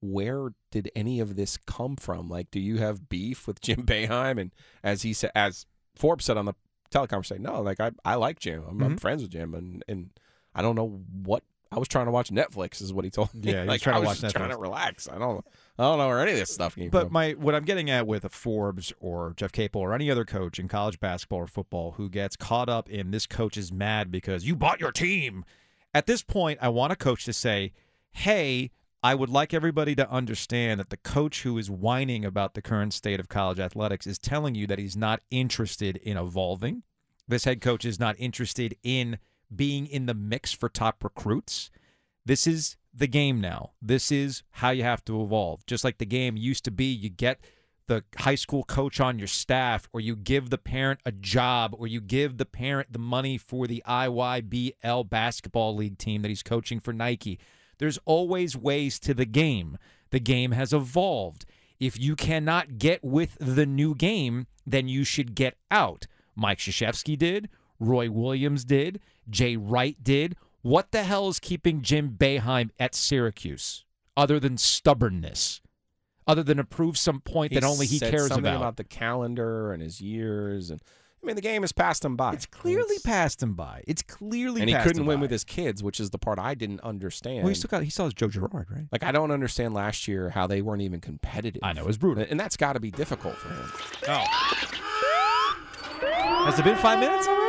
where 0.00 0.50
did 0.70 0.90
any 0.94 1.20
of 1.20 1.36
this 1.36 1.56
come 1.56 1.96
from? 1.96 2.28
Like, 2.28 2.50
do 2.50 2.60
you 2.60 2.76
have 2.78 3.08
beef 3.08 3.46
with 3.46 3.60
Jim 3.60 3.82
Boeheim? 3.86 4.38
And 4.40 4.54
as 4.84 5.02
he 5.02 5.12
said, 5.12 5.32
as 5.34 5.66
Forbes 5.94 6.26
said 6.26 6.36
on 6.36 6.44
the 6.44 6.54
teleconference, 6.90 7.26
say 7.26 7.38
no, 7.38 7.60
like 7.62 7.80
I 7.80 7.90
I 8.04 8.14
like 8.14 8.38
Jim, 8.38 8.62
I'm, 8.68 8.82
I'm 8.82 8.96
Mhm. 8.96 9.00
friends 9.00 9.22
with 9.22 9.30
Jim, 9.32 9.54
and 9.54 9.82
and 9.88 10.10
I 10.56 10.62
don't 10.62 10.74
know 10.74 11.02
what 11.22 11.44
I 11.70 11.78
was 11.78 11.86
trying 11.88 12.06
to 12.06 12.12
watch 12.12 12.30
Netflix 12.30 12.80
is 12.80 12.92
what 12.92 13.04
he 13.04 13.10
told 13.10 13.34
me. 13.34 13.52
Yeah, 13.52 13.62
like 13.68 13.82
trying 13.82 13.94
to 13.94 13.96
I 13.98 14.00
was 14.00 14.06
watch 14.08 14.20
just 14.20 14.34
trying 14.34 14.50
to 14.50 14.56
relax. 14.56 15.08
I 15.08 15.18
don't 15.18 15.44
I 15.78 15.82
don't 15.82 15.98
know 15.98 16.08
where 16.08 16.20
any 16.20 16.32
of 16.32 16.38
this 16.38 16.52
stuff 16.52 16.74
came 16.74 16.90
But 16.90 17.04
from. 17.04 17.12
my 17.12 17.32
what 17.32 17.54
I'm 17.54 17.64
getting 17.64 17.90
at 17.90 18.06
with 18.06 18.24
a 18.24 18.28
Forbes 18.28 18.92
or 18.98 19.34
Jeff 19.36 19.52
Capel 19.52 19.82
or 19.82 19.92
any 19.92 20.10
other 20.10 20.24
coach 20.24 20.58
in 20.58 20.68
college 20.68 20.98
basketball 20.98 21.40
or 21.40 21.46
football 21.46 21.92
who 21.92 22.08
gets 22.08 22.34
caught 22.36 22.68
up 22.68 22.88
in 22.88 23.10
this 23.10 23.26
coach 23.26 23.56
is 23.56 23.70
mad 23.70 24.10
because 24.10 24.46
you 24.46 24.56
bought 24.56 24.80
your 24.80 24.92
team. 24.92 25.44
At 25.92 26.06
this 26.06 26.22
point, 26.22 26.58
I 26.62 26.68
want 26.70 26.92
a 26.92 26.96
coach 26.96 27.24
to 27.24 27.32
say, 27.32 27.72
"Hey, 28.12 28.70
I 29.02 29.14
would 29.14 29.30
like 29.30 29.52
everybody 29.54 29.94
to 29.96 30.10
understand 30.10 30.80
that 30.80 30.90
the 30.90 30.96
coach 30.96 31.42
who 31.42 31.58
is 31.58 31.70
whining 31.70 32.24
about 32.24 32.54
the 32.54 32.62
current 32.62 32.92
state 32.92 33.20
of 33.20 33.28
college 33.28 33.60
athletics 33.60 34.06
is 34.06 34.18
telling 34.18 34.54
you 34.54 34.66
that 34.66 34.78
he's 34.78 34.96
not 34.96 35.20
interested 35.30 35.96
in 35.98 36.16
evolving. 36.16 36.82
This 37.28 37.44
head 37.44 37.60
coach 37.60 37.84
is 37.84 38.00
not 38.00 38.16
interested 38.18 38.76
in 38.82 39.18
being 39.54 39.86
in 39.86 40.06
the 40.06 40.14
mix 40.14 40.52
for 40.52 40.68
top 40.68 41.02
recruits. 41.04 41.70
This 42.24 42.46
is 42.46 42.76
the 42.92 43.06
game 43.06 43.40
now. 43.40 43.72
This 43.80 44.10
is 44.10 44.42
how 44.52 44.70
you 44.70 44.82
have 44.82 45.04
to 45.04 45.22
evolve. 45.22 45.64
Just 45.66 45.84
like 45.84 45.98
the 45.98 46.06
game 46.06 46.36
used 46.36 46.64
to 46.64 46.70
be, 46.70 46.86
you 46.86 47.08
get 47.08 47.40
the 47.86 48.02
high 48.18 48.34
school 48.34 48.64
coach 48.64 48.98
on 48.98 49.18
your 49.18 49.28
staff, 49.28 49.88
or 49.92 50.00
you 50.00 50.16
give 50.16 50.50
the 50.50 50.58
parent 50.58 51.00
a 51.04 51.12
job, 51.12 51.74
or 51.78 51.86
you 51.86 52.00
give 52.00 52.36
the 52.36 52.44
parent 52.44 52.92
the 52.92 52.98
money 52.98 53.38
for 53.38 53.66
the 53.66 53.82
EYBL 53.86 55.08
basketball 55.08 55.76
league 55.76 55.98
team 55.98 56.22
that 56.22 56.28
he's 56.28 56.42
coaching 56.42 56.80
for 56.80 56.92
Nike. 56.92 57.38
There's 57.78 57.98
always 58.04 58.56
ways 58.56 58.98
to 59.00 59.14
the 59.14 59.26
game. 59.26 59.78
The 60.10 60.20
game 60.20 60.52
has 60.52 60.72
evolved. 60.72 61.44
If 61.78 61.98
you 61.98 62.16
cannot 62.16 62.78
get 62.78 63.04
with 63.04 63.36
the 63.38 63.66
new 63.66 63.94
game, 63.94 64.46
then 64.66 64.88
you 64.88 65.04
should 65.04 65.34
get 65.34 65.56
out. 65.70 66.06
Mike 66.34 66.58
Krzyzewski 66.58 67.16
did. 67.16 67.48
Roy 67.78 68.10
Williams 68.10 68.64
did. 68.64 69.00
Jay 69.28 69.56
Wright 69.56 69.96
did. 70.02 70.36
What 70.62 70.90
the 70.92 71.04
hell 71.04 71.28
is 71.28 71.38
keeping 71.38 71.82
Jim 71.82 72.16
Boeheim 72.18 72.70
at 72.80 72.94
Syracuse 72.94 73.84
other 74.16 74.40
than 74.40 74.56
stubbornness? 74.58 75.60
Other 76.28 76.42
than 76.42 76.56
to 76.56 76.64
prove 76.64 76.98
some 76.98 77.20
point 77.20 77.52
that 77.54 77.62
only 77.62 77.86
he 77.86 77.98
said 77.98 78.10
cares 78.10 78.28
something 78.28 78.44
about. 78.46 78.56
about 78.56 78.76
the 78.76 78.82
calendar 78.84 79.72
and 79.72 79.80
his 79.80 80.00
years, 80.00 80.70
and 80.70 80.80
I 81.22 81.26
mean 81.26 81.36
the 81.36 81.40
game 81.42 81.62
has 81.62 81.70
passed 81.70 82.04
him 82.04 82.16
by. 82.16 82.32
It's 82.32 82.46
clearly 82.46 82.96
It's- 82.96 83.02
passed 83.02 83.40
him 83.40 83.54
by. 83.54 83.84
It's 83.86 84.02
clearly 84.02 84.60
and 84.60 84.68
he 84.68 84.74
couldn't 84.76 85.06
win 85.06 85.18
by. 85.18 85.22
with 85.22 85.30
his 85.30 85.44
kids, 85.44 85.84
which 85.84 86.00
is 86.00 86.10
the 86.10 86.18
part 86.18 86.40
I 86.40 86.54
didn't 86.54 86.80
understand. 86.80 87.44
Well, 87.44 87.48
he 87.50 87.54
still 87.54 87.68
got. 87.68 87.84
He 87.84 87.90
still 87.90 88.06
has 88.06 88.14
Joe 88.14 88.26
Girard, 88.26 88.66
right? 88.68 88.86
like 88.90 89.04
I 89.04 89.12
don't 89.12 89.30
understand 89.30 89.72
last 89.72 90.08
year 90.08 90.30
how 90.30 90.48
they 90.48 90.62
weren't 90.62 90.82
even 90.82 91.00
competitive. 91.00 91.60
I 91.62 91.72
know 91.72 91.86
it's 91.86 91.96
brutal. 91.96 92.24
and 92.28 92.40
that's 92.40 92.56
got 92.56 92.72
to 92.72 92.80
be 92.80 92.90
difficult 92.90 93.36
for 93.36 93.48
him. 93.50 93.70
Oh. 94.08 94.24
Has 96.46 96.58
it 96.58 96.64
been 96.64 96.76
five 96.76 96.98
minutes 96.98 97.28
already? 97.28 97.45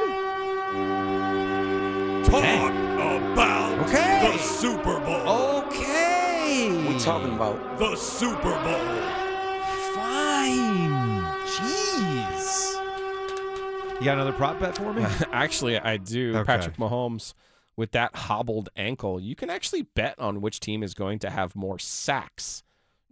Talk 2.32 2.72
about 3.34 3.80
Okay. 3.88 4.32
the 4.32 4.38
Super 4.38 5.00
Bowl. 5.00 5.64
Okay. 5.64 6.72
We're 6.86 7.00
talking 7.00 7.34
about 7.34 7.78
The 7.80 7.96
Super 7.96 8.52
Bowl. 8.52 9.02
Fine. 9.94 11.24
Jeez. 11.46 12.74
You 14.00 14.06
got 14.06 14.16
another 14.16 14.34
prop 14.34 14.60
bet 14.60 14.76
for 14.78 14.94
me? 14.94 15.04
actually, 15.32 15.80
I 15.80 15.96
do. 15.98 16.36
Okay. 16.36 16.44
Patrick 16.46 16.76
Mahomes 16.78 17.34
with 17.78 17.92
that 17.92 18.14
hobbled 18.16 18.70
ankle, 18.76 19.20
you 19.22 19.36
can 19.36 19.50
actually 19.50 19.84
bet 19.84 20.20
on 20.20 20.42
which 20.42 20.60
team 20.60 20.84
is 20.84 20.94
going 20.94 21.20
to 21.20 21.30
have 21.30 21.56
more 21.56 21.80
sacks, 21.80 22.64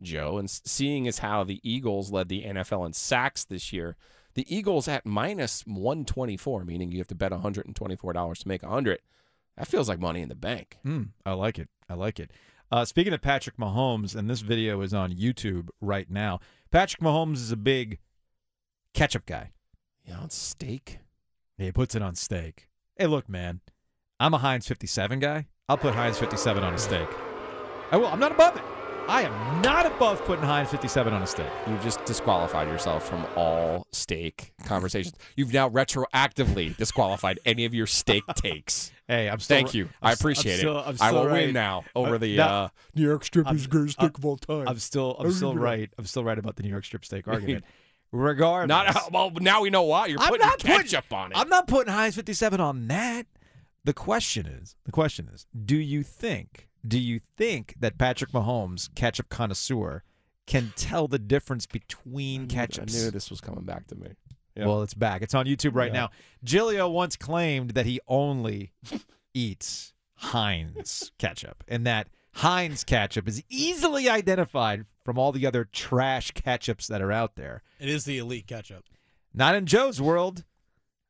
Joe. 0.02 0.38
And 0.38 0.50
seeing 0.50 1.08
as 1.08 1.20
how 1.20 1.44
the 1.46 1.60
Eagles 1.64 2.12
led 2.12 2.28
the 2.28 2.44
NFL 2.44 2.86
in 2.86 2.92
sacks 2.94 3.46
this 3.46 3.72
year, 3.72 3.96
the 4.36 4.46
Eagles 4.54 4.88
at 4.88 5.06
minus 5.06 5.64
124, 5.66 6.66
meaning 6.66 6.92
you 6.92 7.00
have 7.00 7.08
to 7.08 7.16
bet 7.16 7.32
$124 7.32 8.38
to 8.38 8.48
make 8.48 8.62
100. 8.62 9.00
That 9.58 9.68
feels 9.68 9.88
like 9.90 10.00
money 10.00 10.22
in 10.22 10.30
the 10.30 10.36
bank. 10.36 10.78
Mm, 10.86 11.10
I 11.26 11.34
like 11.34 11.58
it. 11.58 11.70
I 11.90 11.94
like 11.94 12.20
it. 12.20 12.32
Uh, 12.72 12.84
speaking 12.84 13.14
of 13.14 13.22
Patrick 13.22 13.58
Mahomes, 13.58 14.16
and 14.16 14.30
this 14.30 14.42
video 14.42 14.82
is 14.82 14.94
on 14.94 15.14
YouTube 15.14 15.70
right 15.80 16.10
now. 16.10 16.40
Patrick 16.72 17.02
Mahomes 17.02 17.36
is 17.36 17.52
a 17.52 17.58
big 17.58 18.00
ketchup 18.94 19.26
guy. 19.26 19.52
Yeah, 20.04 20.20
on 20.20 20.30
steak. 20.30 21.00
He 21.58 21.72
puts 21.72 21.96
it 21.96 22.02
on 22.02 22.16
steak. 22.16 22.68
Hey, 22.98 23.08
look, 23.08 23.30
man, 23.30 23.62
I'm 24.20 24.34
a 24.34 24.40
Heinz 24.40 24.68
57 24.68 25.20
guy. 25.20 25.48
I'll 25.70 25.78
put 25.78 25.96
Heinz 25.96 26.18
57 26.18 26.64
on 26.64 26.74
a 26.74 26.78
steak. 26.78 27.08
I 27.92 27.98
will. 27.98 28.08
I'm 28.08 28.20
not 28.20 28.34
above 28.34 28.58
it. 28.58 28.64
I 29.08 29.22
am 29.22 29.62
not 29.62 29.86
above 29.86 30.24
putting 30.26 30.44
Heinz 30.44 30.72
57 30.72 31.14
on 31.14 31.22
a 31.22 31.28
steak. 31.28 31.46
You've 31.68 31.84
just 31.84 32.04
disqualified 32.06 32.68
yourself 32.68 33.08
from 33.08 33.26
all 33.36 33.86
steak 33.92 34.54
conversations. 34.66 35.14
You've 35.36 35.54
now 35.54 35.70
retroactively 35.70 36.76
disqualified 36.76 37.40
any 37.46 37.66
of 37.66 37.74
your 37.76 37.86
steak 37.86 38.24
takes. 38.36 38.92
Hey, 39.08 39.30
I'm 39.30 39.40
still. 39.40 39.58
Thank 39.58 39.76
you. 39.76 39.90
I'm 40.02 40.10
I 40.10 40.12
appreciate 40.14 40.54
I'm 40.54 40.60
still- 40.60 40.80
it. 40.80 40.88
I'm 40.88 40.98
I 41.02 41.12
will 41.12 41.28
right. 41.28 41.46
win 41.46 41.54
now 41.54 41.84
over 41.96 42.16
Uh, 42.16 42.18
the 42.18 42.38
no. 42.38 42.44
uh, 42.44 42.68
New 42.96 43.04
York 43.04 43.24
strip 43.24 43.46
I'm- 43.46 43.56
is 43.56 43.64
the 43.64 43.70
greatest 43.70 44.00
I'm- 44.02 44.10
steak 44.10 44.18
of 44.18 44.26
all 44.26 44.38
time. 44.38 44.68
I'm 44.68 44.80
still. 44.80 45.16
I'm 45.20 45.32
still 45.32 45.56
right. 45.56 45.90
I'm 46.00 46.06
still 46.06 46.24
right 46.24 46.40
about 46.40 46.56
the 46.56 46.64
New 46.64 46.70
York 46.70 46.86
strip 46.86 47.06
steak 47.06 47.28
argument. 47.28 47.64
Regardless, 48.12 48.70
Not 48.70 49.12
well. 49.12 49.30
Now 49.40 49.62
we 49.62 49.70
know 49.70 49.84
why 49.84 50.08
you're 50.08 50.20
I'm 50.20 50.30
putting 50.30 50.48
not 50.48 50.60
putting- 50.60 50.78
ketchup 50.78 51.14
on 51.14 51.32
it. 51.32 51.38
I'm 51.38 51.50
not 51.50 51.68
putting 51.68 51.94
Heinz 51.94 52.16
57 52.16 52.60
on 52.60 52.88
that. 52.88 53.28
The 53.84 53.94
question 53.94 54.48
is, 54.48 54.76
the 54.86 54.92
question 54.92 55.30
is, 55.32 55.46
do 55.66 55.76
you 55.76 56.02
think, 56.02 56.70
do 56.88 57.00
you 57.00 57.20
think 57.38 57.76
that 57.80 57.98
Patrick 57.98 58.32
Mahomes, 58.32 58.94
ketchup 58.96 59.30
connoisseur, 59.30 60.04
can 60.48 60.74
tell 60.76 61.08
the 61.08 61.20
difference 61.20 61.66
between 61.66 62.48
ketchups? 62.48 62.96
I 62.96 63.06
knew 63.06 63.12
this 63.12 63.30
was 63.30 63.42
coming 63.42 63.64
back 63.64 63.88
to 63.88 63.96
me. 63.96 64.10
Yeah. 64.56 64.68
Well, 64.68 64.84
it's 64.84 64.94
back. 64.94 65.22
It's 65.22 65.34
on 65.34 65.46
YouTube 65.48 65.76
right 65.76 65.92
Yeah. 65.94 66.02
now. 66.02 66.10
Giglio 66.44 66.88
once 66.90 67.16
claimed 67.16 67.72
that 67.72 67.86
he 67.86 68.00
only 68.08 68.72
eats 69.34 69.94
Heinz 70.18 71.12
ketchup, 71.18 71.64
and 71.68 71.86
that 71.86 72.08
Heinz 72.36 72.84
ketchup 72.84 73.28
is 73.28 73.44
easily 73.50 74.08
identified 74.10 74.86
from 75.04 75.18
all 75.18 75.32
the 75.32 75.46
other 75.46 75.66
trash 75.66 76.32
ketchups 76.34 76.88
that 76.88 77.02
are 77.02 77.12
out 77.12 77.36
there. 77.36 77.64
It 77.80 77.90
is 77.90 78.06
the 78.06 78.18
elite 78.18 78.48
ketchup. 78.48 78.86
Not 79.34 79.56
in 79.56 79.66
Joe's 79.66 80.02
world. 80.02 80.44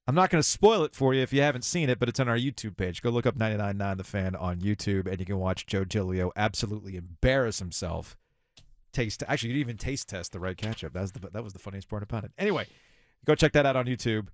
I'm 0.08 0.16
not 0.16 0.30
going 0.30 0.42
to 0.42 0.48
spoil 0.48 0.84
it 0.84 0.94
for 0.94 1.14
you 1.16 1.24
if 1.24 1.34
you 1.34 1.42
haven't 1.42 1.64
seen 1.64 1.90
it, 1.90 1.98
but 1.98 2.08
it's 2.10 2.20
on 2.20 2.30
our 2.30 2.38
YouTube 2.38 2.78
page. 2.78 3.02
Go 3.02 3.10
look 3.10 3.26
up 3.26 3.38
99.9 3.38 3.98
The 3.98 4.04
Fan 4.04 4.36
on 4.36 4.60
YouTube, 4.60 5.08
and 5.08 5.20
you 5.20 5.26
can 5.26 5.40
watch 5.40 5.66
Joe 5.66 5.84
Giglio 5.84 6.32
absolutely 6.36 6.96
embarrass 6.96 7.58
himself. 7.58 8.16
Taste 8.94 9.24
actually, 9.28 9.54
you 9.54 9.58
even 9.58 9.78
taste 9.78 10.08
test 10.08 10.32
the 10.32 10.40
right 10.40 10.56
ketchup. 10.56 10.94
That 10.94 11.02
was 11.02 11.12
the 11.12 11.20
that 11.20 11.44
was 11.44 11.52
the 11.52 11.60
funniest 11.60 11.90
part 11.90 12.02
about 12.02 12.24
it. 12.24 12.32
Anyway, 12.38 12.66
go 13.26 13.36
check 13.36 13.52
that 13.52 13.66
out 13.66 13.76
on 13.76 13.88
YouTube. 13.88 14.24